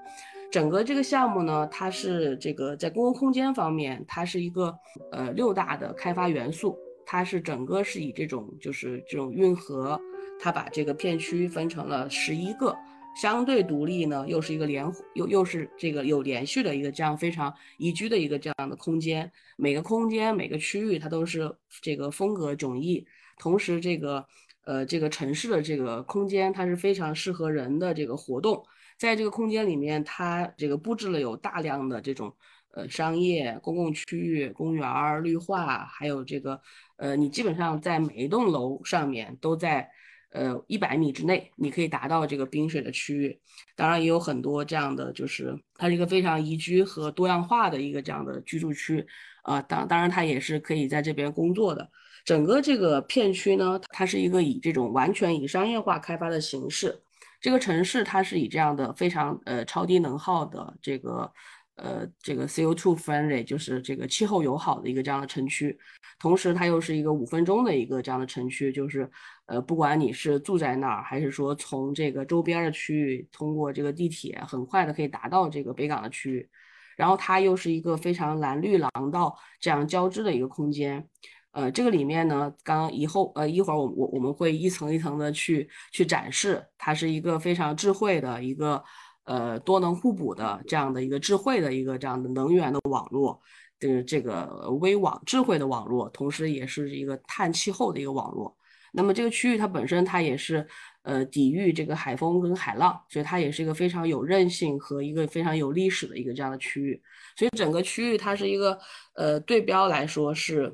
[0.51, 4.73] 整个这个项目呢，它是这个在公共空间方面，它是一个
[5.11, 10.01] 呃六大的开发元素，它是整个是以这种就是这种运河，
[10.39, 12.77] 它把这个片区分成了十一个。
[13.15, 14.85] 相对独立呢，又是一个连
[15.15, 19.31] 又又是这个有连续的一个这样非常宜居的一个这样的空间。
[19.57, 23.07] 每个空间每个区域它都是这个风格迥异，
[23.39, 24.27] 同时这个
[24.65, 28.65] 呃这个城市的这个空间它是非常适合人的这个活动。
[28.99, 32.35] 在这个空间里面，它这个布置了有大量的这种
[32.73, 36.61] 呃商业公共区域、公园绿化，还有这个
[36.97, 39.89] 呃你基本上在每一栋楼上面都在。
[40.35, 43.41] 呃，一百米之内，你可以达到这个冰水的区域。
[43.77, 49.07] 当然，也有很多这样的，就是它是一个非常宜居和多样化的一个这样的居住区
[49.45, 49.63] 啊。
[49.63, 51.89] 当当然，它也是可以在这边工作的。
[52.25, 57.01] 整个这个片区呢，它是一个以这种完全以商业化开发的形式。
[57.41, 61.33] 这个城市它是以这样的非常呃超低能耗的这个。
[61.77, 65.77] 呃，这个 CO2 friendly 就是这个气候友好的一个这样的城区，
[66.21, 69.11] 同时它又是一个五分钟的一个这样的城区，就是
[69.47, 76.49] 呃，不管你是住在那儿，还是说从这个周边的区域通过这个地铁，很快的可以达到这个北港的区域。
[76.97, 81.09] 然后它又是一个非常蓝绿廊道这样交织的一个空间。
[81.53, 88.83] 呃，这个里面呢，刚以后呃一会儿我我我们会一层一层的去去展示，它是一个非常智慧的一个。
[89.27, 93.41] 呃，多能互补的这样的一个智慧的一个这样的能源的网络
[93.81, 98.55] 的这个微网智慧的网络，同时也是一个碳气候的一个网络。
[98.95, 100.67] 那么这个区域它本身它也是
[101.03, 107.03] 呃抵御这个海风跟海浪，所以它也是一个非常有韧性和一个非常有历史的一个这样的区域。
[107.37, 108.79] 所以整个区域它是一个
[109.15, 110.73] 呃对标来说是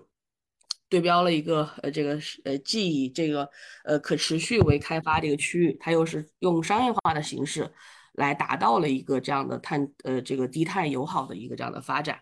[0.89, 3.49] 对标了一个呃这个呃既以这个
[3.85, 7.73] 呃可持续为开发的一个区域，它又是用商业化的形式。
[8.14, 12.18] 来达到了一个这样的碳呃这个低碳友好的一个这样的发展，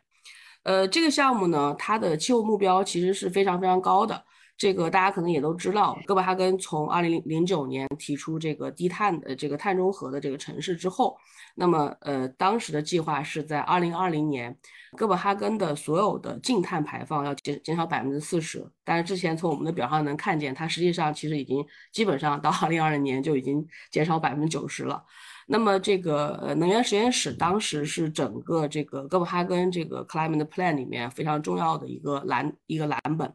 [0.62, 4.22] 呃这个项目呢，它的气候目标其实是非常非常高的。
[4.59, 11.16] 这个大家可能也都知道，哥本哈根从二零零九年提出这个低碳呃这个碳中和的这个城市之后，
[11.54, 14.59] 那么呃当时的计划是在二零二零年，
[14.96, 18.68] 哥本哈根的所有的净碳排放要减减少百分之四十。
[18.84, 25.00] 但是之前从我们的表上能看见，它实际上其实已经基本上到二零二零年就已经减少百分之九十了。
[25.46, 33.32] 那么这个呃能源实验室当时是整个这个哥本哈根这个 climate plan 里面非常重要的一个蓝一个蓝本。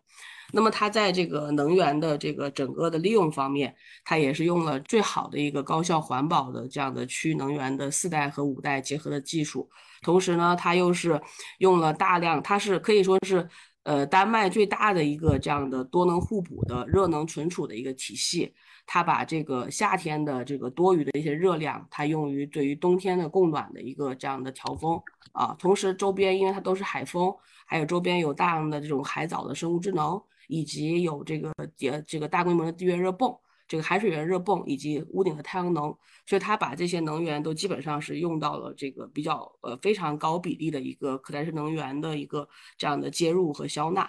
[0.52, 3.74] 那么它在这个能源的这个整个的利用方面，
[4.04, 9.70] 它也是用了最好的一个高效环保的这样的区域能源的四代和五代结合的技术。
[10.02, 11.22] 同时呢，它又是
[11.60, 13.48] 用了大量，它是可以说是
[13.84, 18.54] 呃丹麦最大的一个这样的多能互补的热能存储的一个体系。
[18.86, 25.56] 它把这个夏天的这个多余的一些热量，它用于对于冬天的供暖的一个这样的调峰啊。
[25.58, 27.34] 同时周边因为它都是海风，
[27.66, 30.22] 还有周边有大量的这种海藻的生物质能，
[30.54, 33.36] 以及有这个也这个大规模的地源热泵，
[33.68, 35.86] 这个海水源热泵以及屋顶的太阳能，
[36.28, 42.48] 所以它把这些能源都基本上是用到了这个比较呃非常高比例的一个可再生能源的一个
[42.78, 44.02] 这样的接入和消纳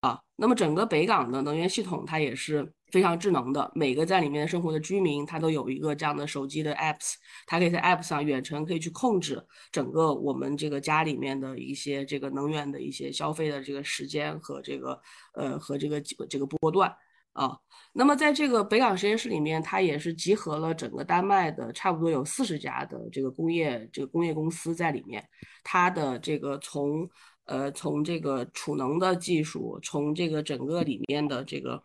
[0.00, 0.20] 啊。
[0.36, 2.72] 那么整个北港的能源系统它也是。
[2.92, 7.14] 非常智能的，每个在里面生活的居民，他都有一个这样的手机的 apps，
[7.44, 15.00] 他可以在 app 上远程可以去控制整个我们这个家里面的一些这个能源的一些消费的这个时间和这个
[15.34, 16.94] 呃和这个这个波段
[17.32, 17.58] 啊。
[17.92, 25.28] 那么在这个北港实验室里面，它也是集合了整个丹麦的差不多有四十家的这个工业这个工业公司在里面，
[25.64, 27.08] 它的这个从
[27.46, 31.82] 呃从这个储能的技术，从这个整个里面的这个。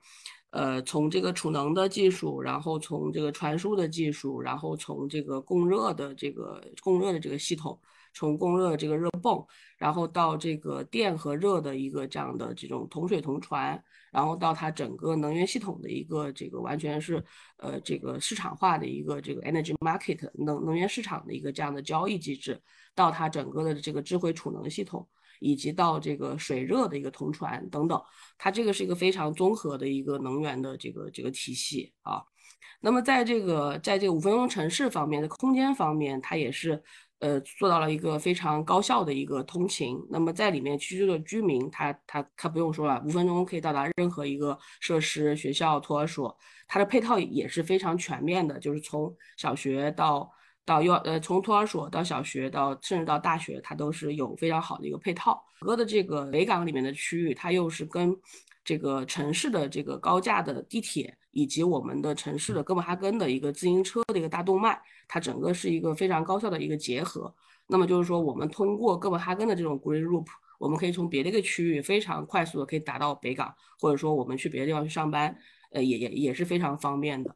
[0.51, 7.79] 呃，从这个储能的技术，然后从这个传输的技术，然后从这个供热的这个供热的这个系统，
[8.13, 9.45] 从供热这个热泵，
[9.77, 13.81] 然后到这个电和热的一个这样的这种同水同传，
[14.11, 17.23] 然后到它整个能源系统的一个这个完全是
[17.55, 22.61] 呃这个市场化的一个这个 energy market 能能源市场的一个这样的交易机制，
[22.93, 25.07] 到它整个的这个智慧储能系统。
[25.41, 27.99] 以及到这个水热的一个同传等等，
[28.37, 32.21] 它这个是一个非常综合的一个能源的这个这个体系啊。
[32.79, 36.81] 那么在这个在这个五分钟城市方面的空间方面，它也是
[37.19, 39.97] 呃做到了一个非常高效的一个通勤。
[40.11, 46.37] 那么在里面居住的居民，他他他不用说了，五分钟可以到达任何一个设施、学校、托儿所，
[46.67, 50.31] 它的配套也是非常全面的，就是从小学到。
[50.65, 55.43] 到幼呃，从托儿所到小学，到甚至到大学，它都是有非常好的一个配套。
[55.59, 58.15] 整个的这个北港里面的区域，它又是跟
[58.63, 67.33] 这个城市的这个高架的地铁，以及我们的城市的哥本哈根的一个自行车的一个大动脉，它整个是一个非常高效的一个结合。
[67.67, 70.27] 那么就是说，我们通过哥本哈根的这种 Green Loop，
[70.59, 75.35] 我们可以从别的一个区域非常快速的可以达到北港，或者说我们去别的地方去上班，
[75.71, 77.33] 呃，也也也是非常方便的。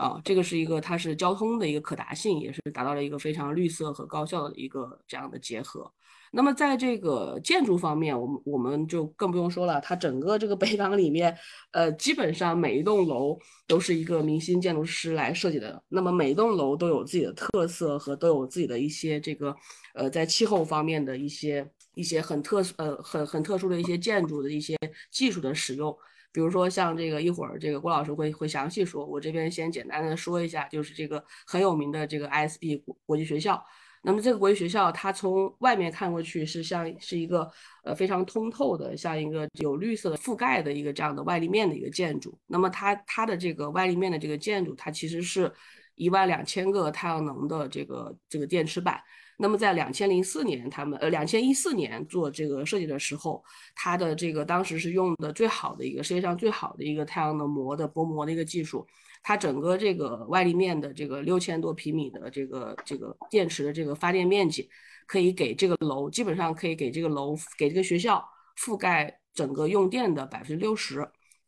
[0.00, 5.92] 啊，这个是一个，它是交通的一个可达性，也是达到了一个非常绿色和高效的一个这样的结合。
[6.32, 11.36] 那么在这个建筑方面，我们我们就更不用说了，它整个这个北港里面，
[11.72, 15.82] 呃，基本上每一栋楼都是一个明星建筑师来设计的。
[15.90, 19.54] 那么每一栋楼都有自己的特色和都有自己的一些这个，
[19.92, 24.74] 呃，在气候方面的一些一些很特呃很很特殊的一些建筑的一些
[25.10, 25.94] 技术的使用。
[26.32, 33.64] 比如说像这个一会儿这个郭老师会会详细说，我这边先简单的说一下，就是这个很有名的这个 ISB 国国际学校。
[34.02, 37.50] 那么这个国际学校，它从外面看过去是像是一个
[37.84, 42.38] 呃非常通透的，像一个有绿色覆盖的一个这样的外立面的一个建筑。
[42.46, 45.52] 那么它它的这个外立面的这个建筑，它其实是
[45.96, 48.98] 一万两千个太阳能的这个这个电池板。
[49.42, 53.42] 那么在两千零四年，他们呃两千一四年做这个设计的时候，
[53.74, 58.86] 它的这个当时是用的最好的一个世界上最好的一个太阳能膜的薄膜的一个技术，
[59.22, 64.68] 它整个这个外立面的这个六千多平米的这个这个电池的这个发电面积，
[65.06, 68.22] 可以给这个楼基本上可以给这个楼给这个学校
[68.58, 71.00] 覆盖整个用电的百分之六十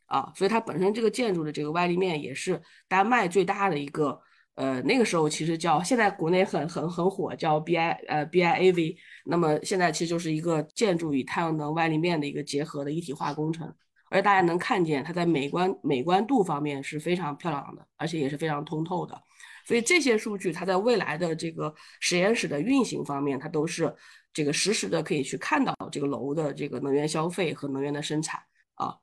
[0.07, 4.19] 啊，所以它本身这个建筑的这个外立面也是丹麦最大的一个。
[4.55, 8.95] 呃，那个时候其实叫现在国内很很很火，叫 B I 呃 B I A V。
[9.25, 13.67] 那么现在其实就是一个建筑与太阳能外立面的一个结合的一体化工程，
[14.11, 19.19] 而且大家能看见它在美观美观度方面是非常漂亮的，而且也是非常通透的。
[19.65, 23.91] 所以这些数据它在未来的这个实验室的运行方面，它都是
[24.33, 28.39] 这个实时的可以去看到这个楼的这个能源消费和能源的生产
[28.75, 28.93] 啊。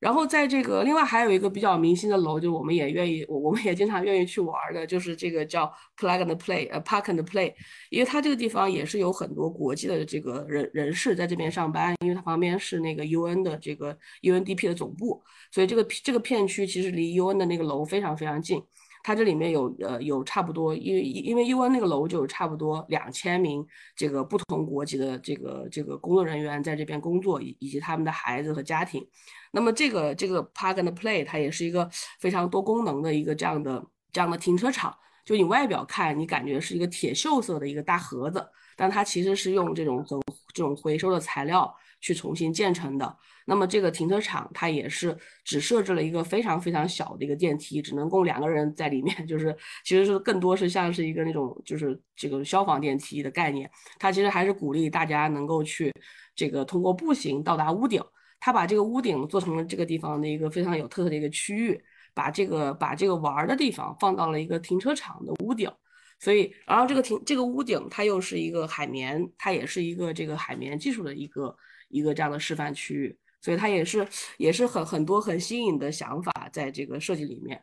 [0.00, 7.52] 然后在这个另外还有一个比较明星的楼，就我们也愿意，我我们也经常愿意去玩的，就是这个叫 Plug and Play，呃，Park and Play，
[7.90, 15.22] 因为它这个地方也是有很多国际的这个人人士在这边上班，因为它旁边是那个 UN 的这个 UNDP 的总部，
[15.52, 18.62] 所以这个这个片区其实离 UN 的那个楼非常非常近。
[19.02, 29.06] 它这里面有呃有差不多，因为因为 UN 那个楼就有差不多两千名这个不同国籍的这个这个工作人员在这边工作，以以及他们的孩子和家庭。
[29.52, 31.88] 那么这个这个 Park and Play 它也是一个
[32.20, 34.94] 非常多功能的一个这样的这样的停车场。
[35.24, 38.44] 就你外表看，你感觉是一个铁锈色的一个大盒子，
[38.76, 40.18] 但它其实是用这种很
[40.52, 43.16] 这种回收的材料去重新建成的。
[43.46, 53.70] 那么这个停车场它也是只设置了一个非常非常小的一个电梯，只能供两个人在里面， 就是其实是更多是像是一个那种就是这个消防电梯的概念。
[53.98, 55.92] 它其实还是鼓励大家能够去
[56.34, 58.02] 这个通过步行到达屋顶。
[58.38, 61.82] 它把这个屋顶做成了这个地方的一个非常有特色的一个区域。
[62.12, 65.70] 把这个把这个玩的地方放到了一个停车场的屋顶，
[66.18, 71.56] 所以然后这个停这个屋顶它又是一个海绵，它也是一个这个海绵技术的一个
[71.90, 74.06] 一个这样的示范区域，所以它也是
[74.38, 77.62] 也是很很多很新颖的想法在这个设计里面。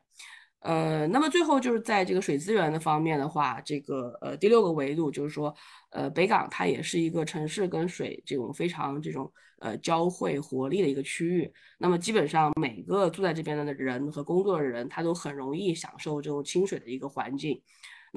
[0.60, 5.56] 呃，那么最后就是在这个水资源的方面的话，这个呃第六个维度就是说，
[5.92, 11.50] 呃北港它也是一个城市跟水这种非常这种呃交汇活力的一个区域。
[11.78, 17.62] 那么基本上每个住在这边的人和工作的人，他都很容易享受这种清水的一个环境。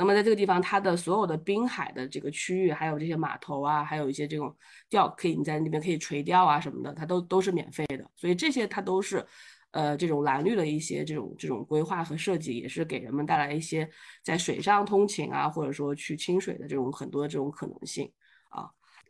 [0.01, 4.57] 那么在这个地方，它的所有的滨海的这个区域，还有这些码头啊，还有一些这种
[4.88, 8.11] 钓可以你在那边可以垂钓啊什么的，它都都是免费的。
[8.16, 9.24] 所以这些它都是。
[9.72, 13.88] 呃，这种蓝绿的一些这种这种规划和设计，也是给人们带来一些
[14.20, 18.11] 在水上通勤啊，或者说去清水的这种很多这种可能性。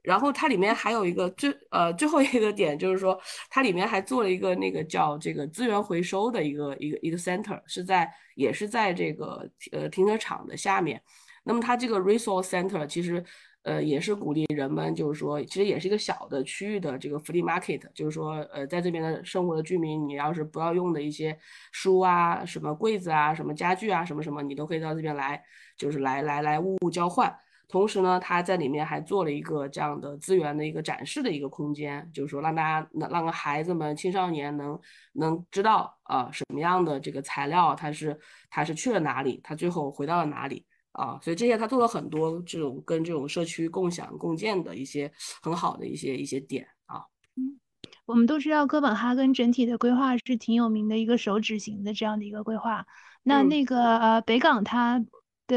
[0.02, 11.00] 然后它里面还有一个最呃最后一个点，就是说它里面还做了一个那个叫这个资源回收的一个一个一个 center，是在也是在这个呃停车场的下面。
[11.44, 13.24] 那么它这个 resource center 其实。
[13.62, 21.38] 呃，也是鼓励人们，就是说，其实也是一个小的区域的这个 flea market，就是说，呃，在这边的生活的居民，你要是不要用的一些
[21.70, 25.44] 书啊、什么柜子啊、什么家具啊、什么什么，你都可以到这边来，
[25.76, 27.30] 就是来来来物物交换。
[27.70, 34.78] 同时呢，他在里面还做了一个这样的资源的一个展示的一个空间，就是说让大家能让孩子们、青少年能
[35.12, 38.18] 能知道啊什么样的这个材料，它是
[38.50, 40.66] 它是去了哪里，它最后回到了哪里。
[40.92, 45.10] 啊，所以这些他做了很多这种跟这种社区共享共建的一些
[45.40, 47.04] 很好的一些一些点啊。
[47.36, 47.60] 嗯，
[48.06, 52.84] 我们都知道哥本哈根整体的规划是挺有名的一个手指型的这样的一个规划。
[53.22, 55.00] 那那个呃北港它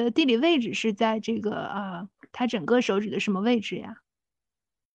[0.01, 3.97] 的地理位置是在这个啊它整个手指的什么位置呀？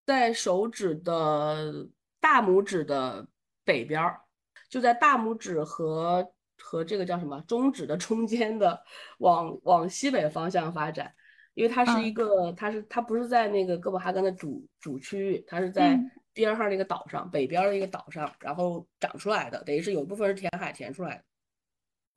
[0.07, 1.88] 在手指的
[2.20, 3.28] 大拇指的
[3.64, 4.20] 北边儿，
[4.68, 6.32] 就在大拇指和。
[6.61, 8.82] 和这个叫什么中指的中间的
[9.18, 11.14] 往往西北方向发展，
[11.55, 15.96] 因为它是一个，它是它不是在那个哥本哈根的主主区域，它是在
[16.32, 21.24] 边上那个岛上，北边的一个岛上，然后长出来的，等于是有一部分是填海填出来的。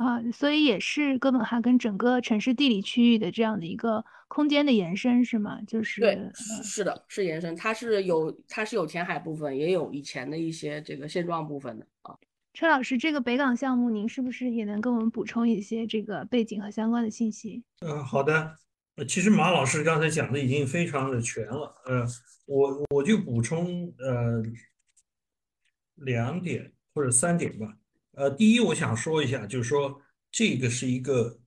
[0.01, 5.61] 啊，所以也是哥本哈根整个城市地理区域的这样的一个空间的延伸，是吗？
[5.67, 6.17] 就是对，
[6.63, 12.17] 是的，是延伸，它是有它是有填海部分，也有以前的一些这个现状部分的啊。
[12.53, 17.63] 车老师，这个北港项目，您是不是也能跟我们补充一些这个背景和相关的信息？
[17.81, 18.57] 呃，好的。
[18.95, 21.73] 呃，其实马老师刚才讲的已经非常的全了。
[21.85, 22.05] 呃，
[22.47, 24.41] 我我就补充呃
[25.95, 27.77] 两点或者三点吧。
[28.13, 30.01] 呃，第一，我想说一下，就是说
[30.31, 31.39] 这个是一个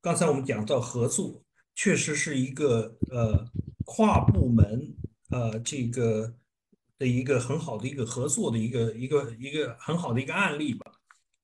[0.00, 1.42] 刚才我们讲到合作，
[1.74, 3.46] 确实是一个呃
[3.84, 4.94] 跨部门
[5.30, 6.34] 呃这个。
[6.98, 10.92] 的一个很好的一个合作的一个一个一个很好的一个案例吧，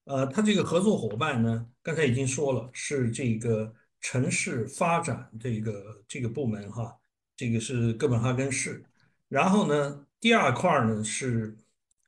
[0.04, 3.70] 呃，他这个合作伙伴呢，刚才已经说了，是这个
[4.00, 6.96] 城市发展这个这个部门哈，
[7.36, 8.82] 这个是哥本哈根市，
[9.28, 11.54] 然后呢，第二块呢是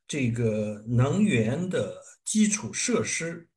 [0.07, 3.47] 这个能源的基础设施，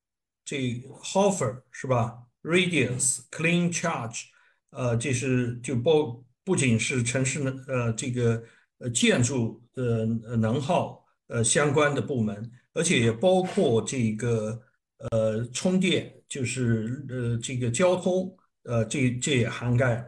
[0.44, 0.58] 这
[1.02, 4.24] Hoffer 是吧？Radius Clean Charge，
[4.70, 8.42] 呃，这是就包不仅是城市的呃这个
[8.78, 9.62] 呃建筑。
[9.78, 10.06] 的
[10.36, 14.60] 能耗呃相关的部门，而且也包括这个
[15.12, 20.04] 呃充电，就是呃这个交通，呃这这也涵盖了。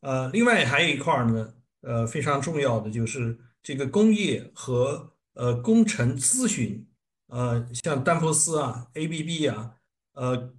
[0.00, 6.86] 呃，另外还有一块呢，呃非常重要的就是这个工业和呃工程咨询，
[7.28, 9.72] 呃像丹佛斯啊、ABB 啊，
[10.12, 10.54] 呃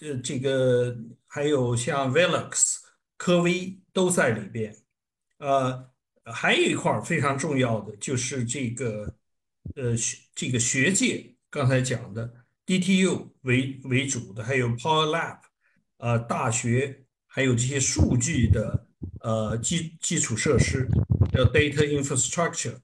[0.00, 0.96] 呃这个
[1.28, 2.78] 还有像 Velux、
[3.16, 4.76] 科威都在里边，
[5.38, 5.90] 呃。
[6.26, 9.14] 还有一块非常重要的，就是这个，
[9.76, 12.32] 呃学，这个学界刚才讲的
[12.64, 15.40] DTU 为为主的，还有 Power Lab，
[15.98, 18.86] 呃，大学还有这些数据的
[19.20, 20.88] 呃基基础设施
[21.30, 22.78] 叫 Data Infrastructure，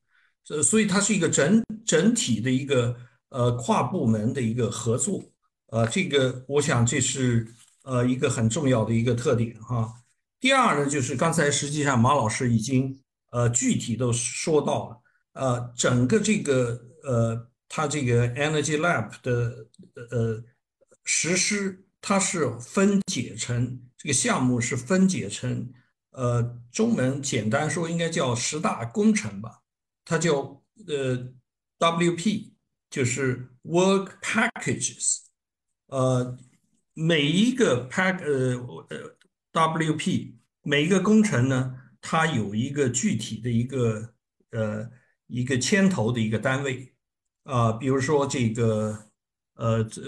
[0.50, 2.94] 呃，所以它是一个整整体的一个
[3.30, 5.22] 呃跨部门的一个合作，
[5.68, 7.46] 呃，这个我想这是
[7.84, 9.90] 呃一个很重要的一个特点哈。
[10.38, 13.00] 第二呢，就是刚才实际上马老师已经。
[13.32, 15.00] 呃，具体都说到了，
[15.34, 19.68] 呃，整个这个呃，它这个 Energy Lab 的
[20.10, 20.42] 呃
[21.04, 25.72] 实施它是分解成这个项目是分解成，
[26.10, 29.59] 呃，中文简单说应该叫十大工程吧，
[30.10, 31.32] 它叫呃
[31.78, 32.50] WP，
[32.90, 35.18] 就是 Work Packages，
[35.86, 36.36] 呃，
[36.94, 38.58] 每一个 pack 呃
[38.88, 39.16] 呃
[39.52, 44.12] WP 每一个工程呢，它有一个具体的一个
[44.50, 44.90] 呃
[45.28, 46.92] 一个牵头的一个单位，
[47.44, 49.06] 啊，比如说这个
[49.54, 50.02] 呃这。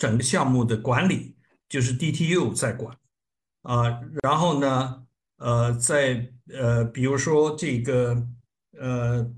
[0.00, 1.36] 整个项目的管理
[1.68, 2.96] 就是 DTU 在管
[3.62, 5.04] 啊，然后呢，
[5.38, 8.14] 呃，在呃，比如说这个
[8.80, 9.30] 呃，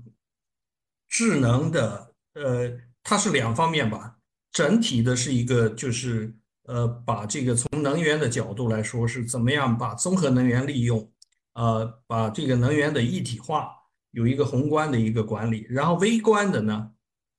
[1.07, 2.71] 智能的呃，
[3.03, 4.17] 它是两方面吧，
[4.51, 11.11] 整体的是一个就是呃，把这个从能源的角度来说是怎么样把综合能源利用，
[11.53, 13.69] 呃，把这个能源的一体化
[14.11, 16.91] 有一个宏观的一个管理，然后微观的呢，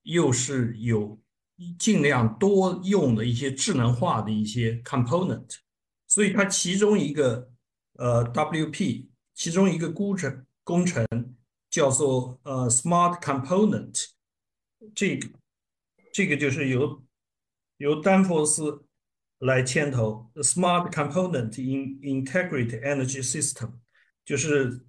[0.02, 1.18] 又是有。
[1.78, 5.58] 尽量多用的一些智能化的一些 component，
[6.08, 7.48] 所以它其中一个
[7.98, 11.06] 呃 WP，其中一个工程工程
[11.72, 14.10] 叫做呃 smart component，
[14.94, 15.28] 这个
[16.12, 17.02] 这个就是由
[17.78, 18.84] 由丹佛斯
[19.38, 20.30] 来牵头。
[20.36, 23.72] smart component in integrated energy system，
[24.24, 24.84] 就是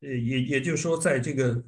[0.00, 1.62] 呃也也就是说在这个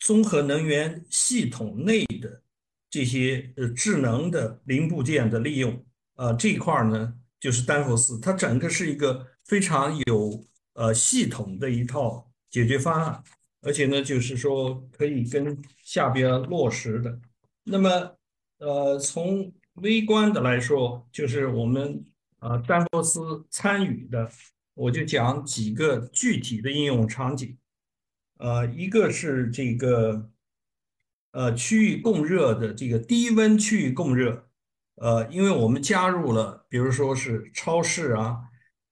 [0.00, 2.42] 综合能源系统内的。
[2.90, 5.84] 这些呃智能的零部件的利用，
[6.14, 13.20] 呃这一块呢就是丹佛斯，它整个是一个非常有呃系统的一套解决方案，
[13.64, 17.18] 而且呢就是说可以跟下边落实的。
[17.64, 18.16] 那么
[18.58, 22.04] 呃从微观的来说，就是我们
[22.40, 24.30] 呃丹佛斯参与的，
[24.74, 27.56] 我就讲几个具体的应用场景，
[28.38, 30.30] 呃一个是这个。
[31.36, 34.46] 呃，区域供热的这个低温区域供热，
[34.94, 38.38] 呃，因为我们加入了，比如说是超市啊，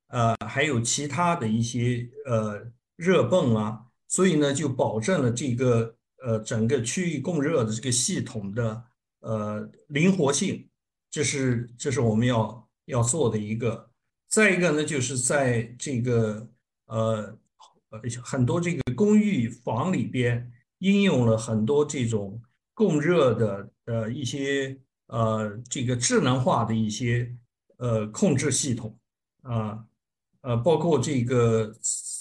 [0.08, 2.66] 呃，还有其他的一些呃
[2.96, 8.84] 热泵啊，所以呢，就保证了这个呃整个区域供热的这个系统的
[9.20, 10.68] 呃灵活性，
[11.10, 13.88] 这是这是我们要要做的一个。
[14.28, 16.46] 再一个呢，就是在这个
[16.88, 17.38] 呃
[17.88, 20.52] 呃很多这个公寓房里边。
[20.82, 22.42] 应用了很多这种
[22.74, 24.76] 供热的呃一些
[25.06, 27.32] 呃这个智能化的一些
[27.76, 28.98] 呃控制系统
[29.42, 29.78] 啊
[30.40, 31.72] 呃包括这个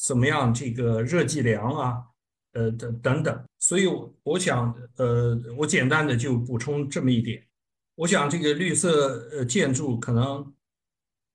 [0.05, 2.03] 怎么样这个热计量啊
[2.53, 7.45] 呃等等等，所以我我想呃我简单的就补充这么一点，
[7.95, 10.53] 我想这个绿色呃建筑可能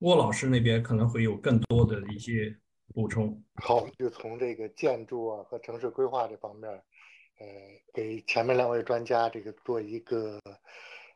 [0.00, 2.56] 郭老师那边可能会有更多的一些
[2.94, 3.42] 补充。
[3.54, 6.70] 好，就从这个建筑啊和城市规划这方面。
[7.38, 7.46] 呃，
[7.92, 10.40] 给前面两位专家这个做一个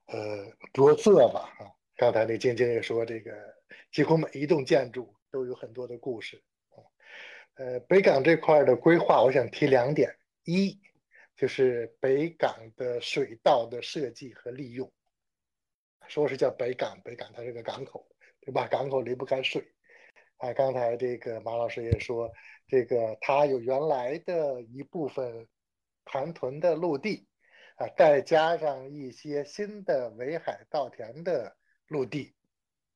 [0.05, 1.64] 呃着色吧啊。
[1.97, 3.32] 刚才那晶晶也说，这个
[3.90, 6.39] 几乎每一栋建筑都有很多的故事。
[7.60, 10.80] 呃，北港这块的规划，我想提两点：一
[11.36, 14.90] 就是北港的水道的设计和利用，
[16.08, 18.08] 说是叫北港，北港它是个港口，
[18.40, 18.66] 对吧？
[18.66, 19.62] 港口离不开水
[20.38, 20.54] 啊。
[20.54, 22.32] 刚才这个马老师也说，
[22.66, 25.46] 这个它有原来的一部分。
[26.06, 27.28] 盘屯的陆地，
[27.76, 31.54] 啊，再加上一些新的围海稻田的
[31.86, 32.34] 陆地，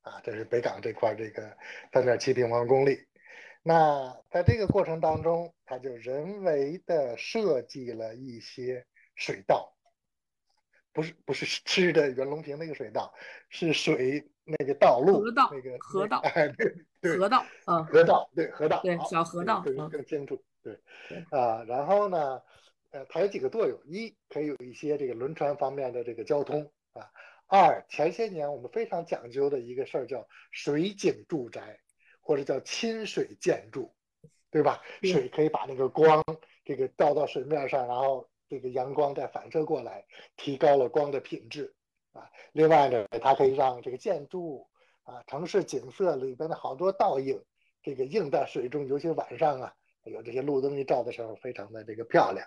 [0.00, 1.56] 啊，这是北港这块这个
[1.92, 2.98] 三点七平方公里。
[3.66, 8.86] 那在这个过程当中，他就人为的设计了一些
[9.16, 9.74] 水道，
[10.92, 13.12] 不是不是吃的袁隆平那个水稻，
[13.48, 16.46] 是水那个道路，河道那个河道，哎
[17.00, 20.78] 对，河道，嗯，河道对河道，对小河道，更更清楚，对，
[21.30, 22.42] 啊，然后呢？
[22.90, 27.02] 呃，它有几个作用：一，可以有一些这个轮船方面的这个交通啊；
[27.48, 31.80] 二，前些年我们非常讲究的一个事儿叫水景住宅，
[32.24, 33.94] 或者叫亲水建筑，
[34.50, 34.82] 对吧？
[35.02, 36.24] 水可以把那个光
[36.64, 40.04] 这个照到水面上，然后这个阳光再反射过来，
[40.36, 41.74] 提高了光的品质
[42.12, 42.30] 啊。
[42.52, 44.66] 另外呢，它可以让这个建筑
[45.02, 47.44] 啊、城市景色里边的好多倒影，
[47.82, 49.74] 这个映在水中，尤其晚上啊，
[50.04, 52.46] 有这些路灯一照的时候，非常的这个漂亮。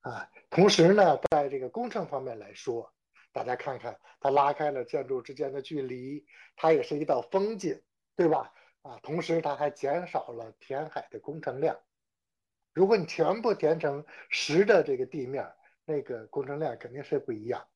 [0.00, 2.92] 啊，同时呢，在这个工程方面来说，
[3.30, 6.24] 大家看看，它拉开了建筑之间的距离，
[6.56, 7.80] 它也是一道风景，
[8.16, 8.52] 对吧？
[8.82, 11.78] 啊，同时它还减少了填海的工程量。
[12.74, 15.52] 如果你全部填成实的这个地面，
[15.84, 17.66] 那个工程量肯定是不一样。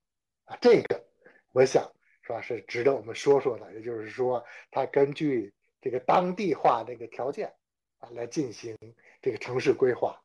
[0.44, 1.04] 啊，这个
[1.52, 1.90] 我想
[2.22, 3.72] 是吧，是值得我们说说的。
[3.74, 7.52] 也就是说，它根据这个当地化这个条件
[7.98, 8.76] 啊，来进行
[9.20, 10.20] 这个城市规划。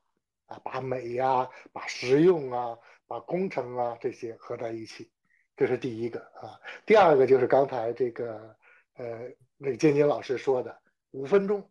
[0.48, 2.78] 啊，把美呀，把实用啊，
[3.08, 5.10] 把工程啊这些合在一起，
[5.56, 6.60] 这是第一个啊。
[6.86, 8.54] 第二个就是刚才这个
[8.96, 9.30] 呃
[9.64, 10.82] 那个金金老师说的
[11.12, 11.70] 五分钟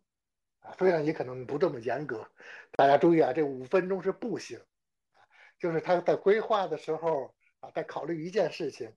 [0.61, 2.25] 啊，虽然也可能不这么严格，
[2.71, 4.61] 大家注意啊，这五分钟是步行，
[5.59, 8.95] 就是他在规划的时候啊，在考虑一件事情，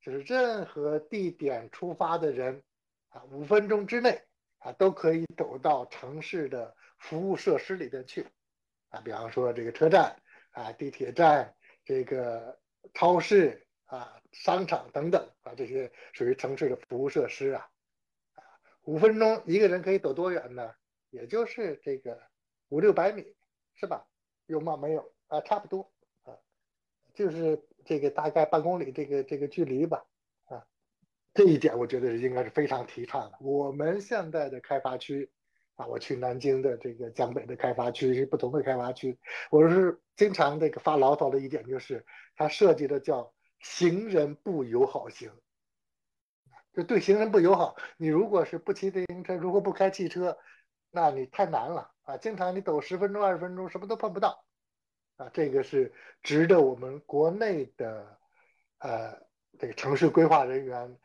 [0.00, 2.62] 就是任何地点出发的人
[3.08, 4.22] 啊，五分钟之内
[4.58, 8.24] 啊都可以走到城市的服务设施里边去
[8.90, 10.16] 啊，比方说这个车站
[10.52, 11.52] 啊、地铁站、
[11.84, 12.56] 这个
[12.94, 13.64] 超市。
[13.90, 17.66] 啊，商场等等啊，这些属于城市的服务设施啊。
[18.88, 20.72] 五分钟一个人可以走多远呢？
[21.10, 22.18] 也就是这个
[22.70, 23.22] 五六百米，
[23.74, 24.06] 是吧？
[24.46, 24.78] 有吗？
[24.78, 25.92] 没有啊，差不多
[26.22, 26.32] 啊，
[27.12, 30.06] 就是这个大概半公里这个这个距离吧。
[30.46, 30.64] 啊，
[31.34, 33.36] 这一点我觉得是应该是非常提倡的。
[33.42, 35.30] 我们现在的开发区
[35.74, 39.18] 啊，我去南京的这个江北的开发区，是不同的开发区，
[39.50, 42.06] 我是经常这个发牢骚的一点就是，
[42.36, 43.34] 它设计的叫。
[43.60, 45.32] 行人不友好行，
[46.78, 47.76] 就对行人不友好。
[47.96, 50.38] 你如果是不骑自行车，如果不开汽车，
[50.92, 52.16] 那你太难了啊！
[52.16, 54.44] 经常你走十分钟、二十分钟，什么都碰不到
[55.16, 55.28] 啊！
[55.32, 55.92] 这个是
[56.22, 58.16] 值得我们国内的
[58.78, 59.20] 呃
[59.58, 60.96] 这个城市规划人员、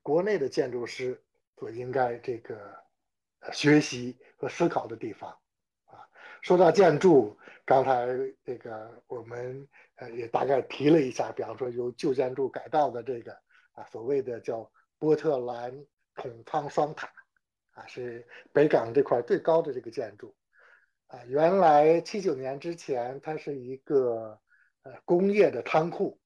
[0.00, 1.20] 国内的建筑师
[1.58, 2.56] 所应该这个
[3.52, 5.28] 学习和思考的地方
[5.86, 6.06] 啊。
[6.40, 8.06] 说到建筑，刚才
[8.44, 9.66] 这个我们。
[9.98, 13.32] 呃，也大概提了一下，比方说由旧建筑改造的这个
[13.72, 17.10] 啊，所谓的叫波特兰孔仓双塔，
[17.72, 20.34] 啊，是北港这块最高的这个建筑，
[21.08, 24.40] 啊，原来七九年之前它是一个
[24.82, 26.18] 呃工业的仓库，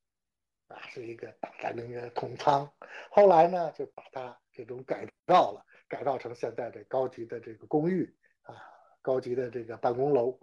[0.69, 2.71] 啊，是一个大的那个统仓，
[3.11, 8.55] 后来呢就把它这种改造了，改造成现在的高级的这个公寓啊，
[9.03, 10.39] 高级的这个办公楼。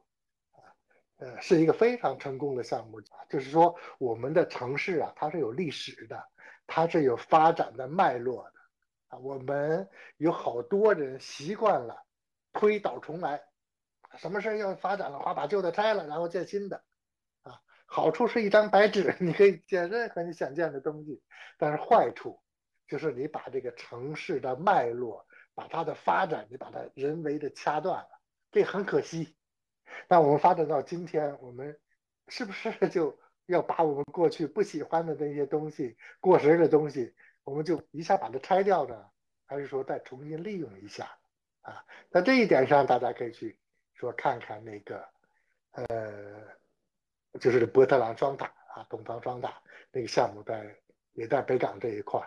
[1.19, 6.29] 呃，是一个非常成功的项目，就是说我们的城市啊，它是有历史的，
[6.67, 8.59] 它是有发展的脉络的
[9.07, 9.17] 啊。
[9.17, 12.05] 我们有好多人习惯了
[12.53, 13.41] 推倒重来，
[14.17, 16.83] 什么事儿要发展了，话把旧的拆了，然后建新的
[17.41, 17.59] 啊。
[17.85, 21.23] 好处是一张白纸， 你可以建任何你想建的东西，
[21.57, 22.39] 但是坏处
[22.87, 25.25] 就是你把这个城市的脉络，
[25.55, 28.09] 把它的发展，你把它人为的掐断了，
[28.51, 29.35] 这很可惜。
[30.09, 31.79] 那我们发展到今天，我们
[32.27, 33.17] 是不是就
[33.47, 37.13] 要把我们过去不喜欢的那些东西、过时的东西，
[37.43, 39.09] 我们就一下把它拆掉呢？
[39.45, 41.17] 还是说再重新利用一下？
[41.61, 43.57] 啊，在这一点上，大家可以去
[43.93, 45.07] 说看看那个，
[45.71, 46.43] 呃，
[47.39, 48.45] 就是波特兰双塔
[48.75, 49.61] 啊，东方双塔
[49.91, 50.75] 那个项目在
[51.13, 52.21] 也在北港这一块。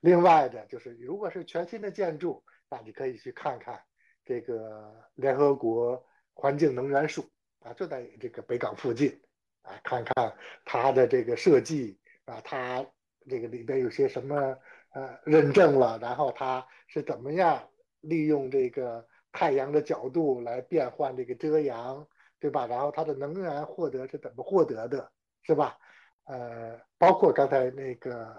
[0.00, 3.82] 另外的就是，如果是全新的建筑，那你可以去看看
[4.24, 6.06] 这个联合国。
[6.38, 7.24] 环境能源署
[7.60, 9.18] 啊，就在这个北港附近
[9.66, 10.32] 啊，看看
[10.64, 12.86] 它的这个设计啊，它
[13.28, 14.56] 这个里边有些什么
[14.92, 17.68] 呃认证了，然后它是怎么样
[18.00, 22.06] 利用这个太阳的角度来变换这个遮阳，
[22.38, 22.66] 对吧？
[22.68, 25.10] 然后它的能源获得是怎么获得的，
[25.42, 25.76] 是吧？
[26.24, 28.36] 呃，包括刚才那个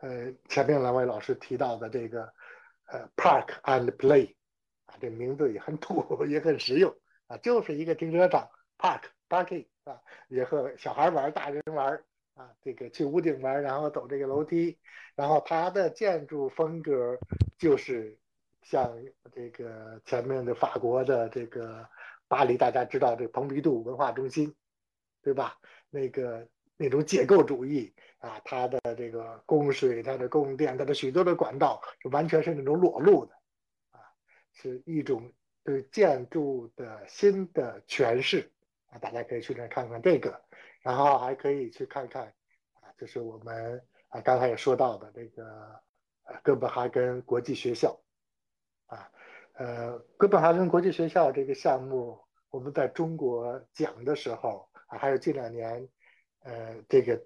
[0.00, 2.32] 呃前面两位老师提到的这个
[2.86, 4.34] 呃 Park and Play
[4.86, 6.92] 啊，这名字也很土， 也很实用。
[7.26, 12.02] 啊，就是一个停车场，park parking 啊，也和小孩玩，大人玩
[12.34, 14.78] 啊，这个去屋顶玩，然后走这个楼梯，
[15.14, 17.18] 然后它的建筑风格
[17.58, 18.18] 就是
[18.62, 18.98] 像
[19.30, 21.86] 这个前面的法国的这个
[22.28, 24.54] 巴黎，大家知道这蓬皮杜文化中心，
[25.22, 25.58] 对吧？
[25.90, 26.48] 那个
[26.78, 33.34] 那种解构主义啊，它的这个供水、它的供电、它的许多的管道，就完全是那种裸露的，
[33.90, 34.00] 啊，
[34.52, 35.32] 是一种。
[35.66, 38.52] 对建筑的新的诠释
[38.98, 40.40] 大家可以去那看看这个，
[40.82, 42.26] 然后还可以去看看
[42.80, 45.44] 啊，就是我们啊刚才也说到的这个
[46.24, 48.00] 呃哥本哈根国际学校
[48.86, 49.10] 啊，
[49.54, 55.88] 呃哥本哈根国际学校这个项目，我们在中国讲的时候啊，还有近两年
[56.42, 57.22] 呃这个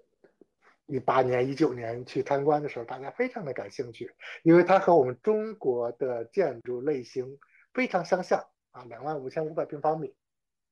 [0.86, 7.38] 一八年、一九年去参观的时候，大家非常的感兴趣，因为它和我们中国的建筑类型。
[7.74, 10.12] 非常相像啊，两万五千五百平方米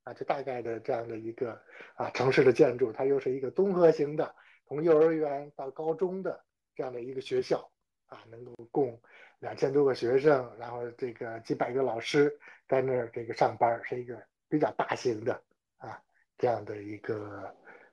[0.07, 1.61] 啊，就大概的这样的一个
[1.97, 4.37] 啊城市的建筑，它又是一个综合型的，
[4.69, 6.45] 从幼儿园到高中的
[6.77, 7.69] 这样的一个学校
[8.07, 9.01] 啊，能够供
[9.41, 12.39] 两千多个学生，然后这个几百个老师
[12.69, 15.43] 在那儿这个上班，是一个比较大型的
[15.77, 16.01] 啊
[16.39, 17.53] 这样的一个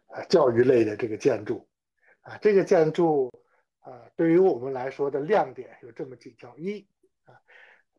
[0.10, 1.68] 呃教育类的这个建筑
[2.22, 3.34] 啊，这个建筑
[3.80, 6.88] 啊对于我们来说的亮点有这么几条：一
[7.26, 7.42] 啊。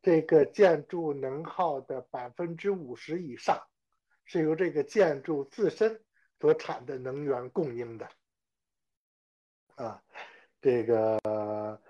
[0.03, 3.63] 这个建筑能耗的百分之五十以上，
[4.25, 6.03] 是由这个建筑自身
[6.41, 8.09] 所产的能源供应的。
[9.77, 10.03] 啊，
[10.61, 11.81] 这个呃，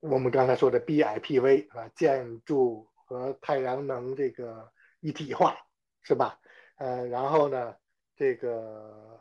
[0.00, 5.56] 我们刚才说的 BIPV 啊，建筑和太阳能这个一体化，
[6.02, 6.40] 是吧？
[6.76, 7.76] 呃，然后呢，
[8.16, 9.20] 这个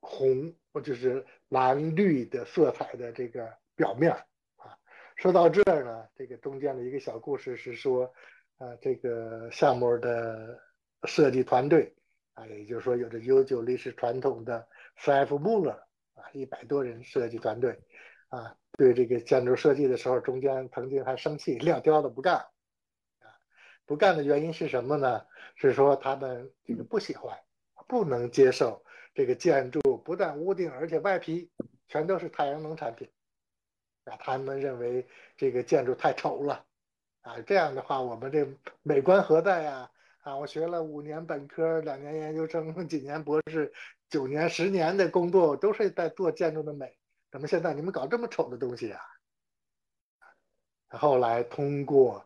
[0.00, 0.54] 红
[0.84, 4.12] 就是蓝绿的色彩的这个表面
[4.56, 4.78] 啊。
[5.16, 8.14] 说到这儿呢，这个中间的一个小故事是说，
[8.58, 10.60] 啊，这个项目的
[11.04, 11.94] 设计团队
[12.34, 14.68] 啊，也就是说有着悠久历史传统的
[14.98, 15.78] CF Muller
[16.14, 17.80] 啊，一百多人设计团队
[18.28, 18.56] 啊。
[18.72, 23.26] 对这个建筑设计的时候，中间曾经还生气撂挑子不干，啊，
[23.86, 25.26] 不干的原因是什么呢？
[25.56, 27.36] 是说他们这个不喜欢，
[27.88, 31.50] 不能接受这个建筑不但屋顶，而且外皮
[31.88, 33.10] 全都是太阳能产品，
[34.04, 35.04] 啊，他们认为
[35.36, 36.64] 这个建筑太丑了，
[37.28, 38.48] 啊，这样的话我们这
[38.82, 39.90] 美观何在呀？
[40.22, 43.70] 啊，我学了五年本科，两年研究生，几年博士，
[44.08, 46.96] 九年、十年的工作，都是在做建筑的美。
[47.30, 49.00] 怎么现在你们搞这么丑的东西啊？
[50.88, 52.24] 后来通过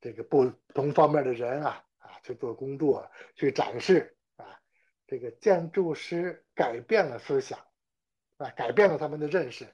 [0.00, 4.60] 这个不同方面的人啊啊去做工作，去展示啊，
[5.06, 7.56] 这个建筑师改变了思想
[8.38, 9.64] 啊，改变了他们的认识，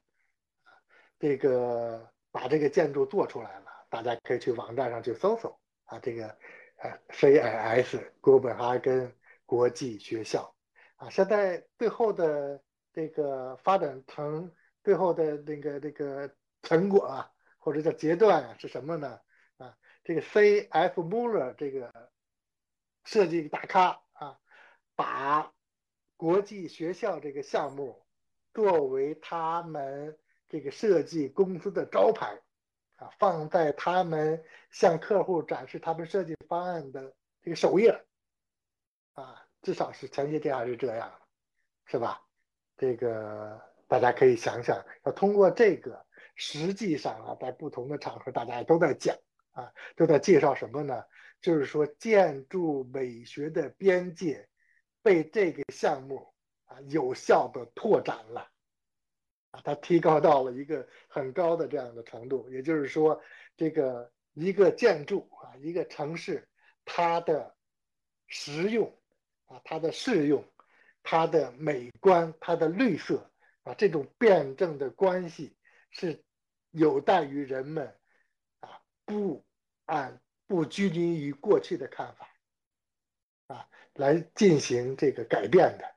[1.18, 3.72] 这个把这个建筑做出来了，
[4.02, 6.28] 大家可以去网站上去搜搜啊，这个
[6.76, 9.14] 呃 CIS 哥本哈根
[9.44, 10.54] 国际学校
[10.96, 12.62] 啊，现在最后的
[12.92, 14.52] 这个发展成。
[14.84, 16.32] 最后的那个那个
[16.62, 19.18] 成果啊，或者叫阶段啊，是什么呢？
[19.56, 21.02] 啊，这个 C.F.
[21.02, 22.12] Muller 这个
[23.02, 24.38] 设计大咖啊，
[24.94, 25.52] 把
[26.16, 28.06] 国际学校这个项目
[28.54, 30.16] 作为他们
[30.48, 32.38] 这个设计公司的招牌
[32.96, 38.04] 啊，放在他们向客户展示他们设计方案的这个首页
[39.14, 41.12] 啊，至少是前些天还是这样，
[41.86, 42.22] 是吧？
[42.76, 43.60] 这个。
[43.88, 46.04] 大家可以想想，要通过这个，
[46.34, 49.16] 实际上啊，在不同的场合，大家也都在讲
[49.52, 51.04] 啊，都在介绍什么呢？
[51.40, 54.48] 就是说，建筑美学的边界
[55.04, 58.50] 被这个项目啊有效的拓展了，
[59.56, 62.46] 啊，它提高到了一个很高的这样的程度。
[62.50, 63.18] 也就是说，
[63.56, 66.46] 这个一个建筑啊，一个城市，
[66.84, 67.56] 它的
[68.26, 68.94] 实用
[69.46, 70.44] 啊，它的适用，
[71.02, 73.30] 它的美观，它的绿色。
[73.62, 75.56] 啊，这种辩证的关系
[75.90, 76.22] 是
[76.70, 77.98] 有待于人们
[78.60, 79.44] 啊不
[79.86, 82.28] 按不拘泥于过去的看法
[83.48, 85.94] 啊来进行这个改变的，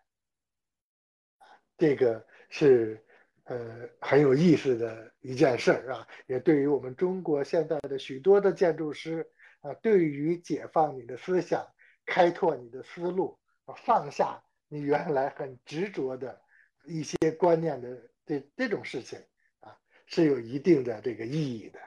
[1.77, 3.05] 这个是
[3.49, 9.29] 呃很有意思的一件事儿啊，也对于我们中国现在的许多的建筑师
[9.61, 11.67] 啊，对于解放你的思想、
[12.05, 16.41] 开拓你的思路啊，放下你原来很执着的。
[16.85, 19.19] 一些观念的这这种事情
[19.59, 19.77] 啊，
[20.07, 21.79] 是有一定的这个意义的，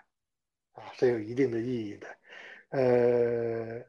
[0.73, 2.07] 啊，是有一定的意义的。
[2.69, 3.85] 呃，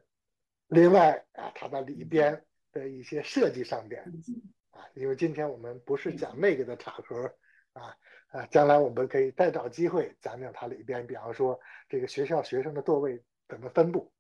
[0.70, 4.02] 另外啊，它的里边的一些设计上边
[4.72, 7.32] 啊，因为今天我们不是讲那个的场合
[7.74, 7.98] 啊
[8.30, 11.60] 啊，将来我们可以再找机会讲讲它里边，比方说
[11.90, 14.12] 这个学校学生的座位怎么分布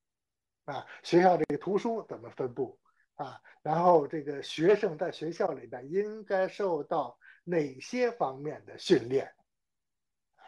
[0.65, 2.79] 啊，学校这个图书怎么分布。
[3.15, 9.27] 啊，然后这个学生在学校里边应该受到哪些方面的训练？
[10.35, 10.41] 啊，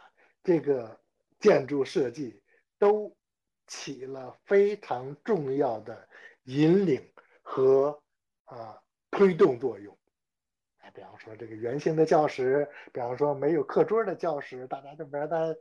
[0.44, 0.99] 这个
[1.38, 2.41] 建筑设计
[2.80, 3.15] 都
[3.68, 6.10] 起了非常重要的
[6.45, 7.14] 引领
[7.44, 8.02] 和
[8.45, 9.95] 啊推动作用。
[10.95, 15.55] 哎，比方说这个圆形的教室，比方说没有课桌的教室，大家就玩在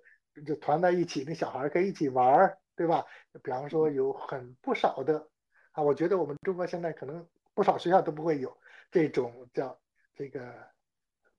[0.46, 3.04] 就团在一起，那小孩可以一起玩，对吧？
[3.42, 5.28] 比方说有很不少的。
[5.72, 8.56] 啊，我觉得我们中国现在可能不少学校都不会有
[8.92, 9.76] 这种叫
[10.14, 10.40] 这个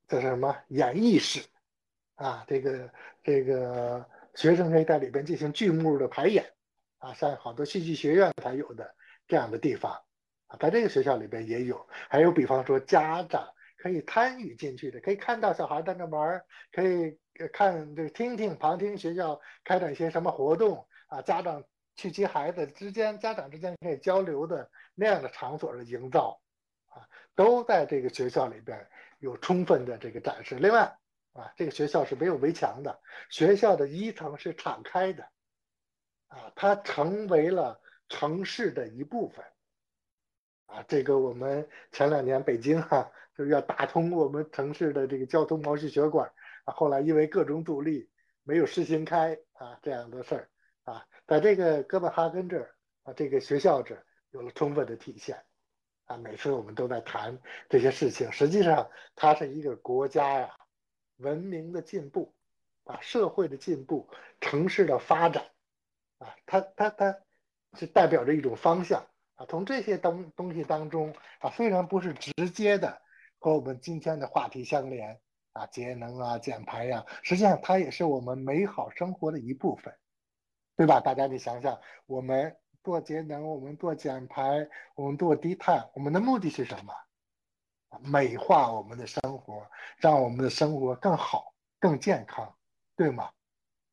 [0.09, 1.41] 叫什么演艺室
[2.15, 2.91] 啊，这个
[3.23, 6.45] 这个学生可以在里边进行剧目的排演
[6.97, 8.93] 啊，像好多戏剧学院才有的
[9.25, 9.93] 这样的地方
[10.47, 11.87] 啊，在这个学校里边也有。
[12.09, 13.47] 还有比方说家长
[13.85, 16.41] 可以参与进去的，可以看到小孩在那玩，
[16.71, 17.19] 可以
[17.53, 21.63] 看这个听听旁听学校开展一些什么活动啊，家长。
[21.97, 26.41] 去接孩子之间、家长之间可以交流的那样的场所的营造，
[26.87, 28.85] 啊，都在这个学校里边
[29.19, 30.55] 有充分的这个展示。
[30.55, 30.81] 另外，
[31.31, 32.99] 啊，这个学校是没有围墙的，
[33.29, 35.23] 学校的一层是敞开的，
[36.27, 37.79] 啊，它成为了
[38.09, 39.45] 城市的一部分，
[40.65, 46.31] 啊，这个我们前两年北京哈就是要打通我们城市的这个交通毛细血管，
[46.65, 48.09] 啊，后来因为各种阻力
[48.43, 50.49] 没有实行开啊这样的事儿。
[50.83, 55.43] 啊，在这个哥本哈根这儿啊，这个学校这儿有了充分的体现，
[56.05, 57.39] 啊，每次我们都在谈
[57.69, 60.55] 这些事情，实际上它是一个国家呀
[61.17, 62.35] 文明的进步，
[62.83, 64.07] 啊，社会的进步，
[64.39, 65.43] 城市的发展，
[66.19, 67.17] 啊，它它它
[67.73, 69.45] 是代表着一种方向啊。
[69.47, 73.01] 从这些东东西当中啊，虽然不是直接的
[73.39, 75.19] 和我们今天的话题相连
[75.53, 79.95] 啊，节能啊、减排呀，实际上它也是我们美好生活的一部分，
[80.75, 80.99] 对吧？
[80.99, 86.93] 大家你想想，我们做节能，我们做减排，我们做低碳，我们的目的是什么？
[88.01, 92.53] 美化我们的生活，让我们的生活更好、更健康，
[92.97, 93.31] 对吗？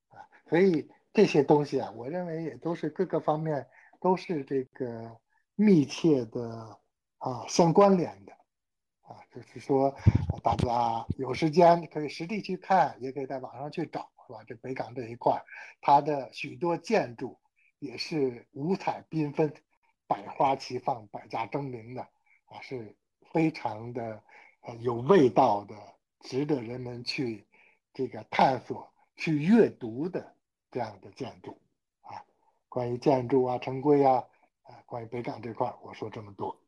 [0.08, 3.64] 啊，所以这些东西啊，我认为也都是各个方面
[4.00, 5.16] 都是这个
[5.62, 6.78] 密切的
[7.18, 8.32] 啊相关联的
[9.02, 9.94] 啊，就是说
[10.42, 14.44] 大家有时间可以实地去看，也可以在网上去找，是吧？
[14.46, 15.42] 这北港这一块，
[15.80, 17.38] 它的许多建筑
[17.78, 19.54] 也是五彩缤纷、
[20.06, 22.02] 百花齐放、百家争鸣的
[22.46, 22.96] 啊，是。
[23.32, 24.22] 非常的
[24.80, 25.74] 有味道的，
[26.20, 27.46] 值得人们去
[27.94, 30.36] 这个探索、去阅读的
[30.70, 31.58] 这样的建筑
[32.02, 32.22] 啊。
[32.68, 34.22] 关于建筑啊、城规啊，
[34.62, 36.61] 啊，关于北港这块，我说这么多。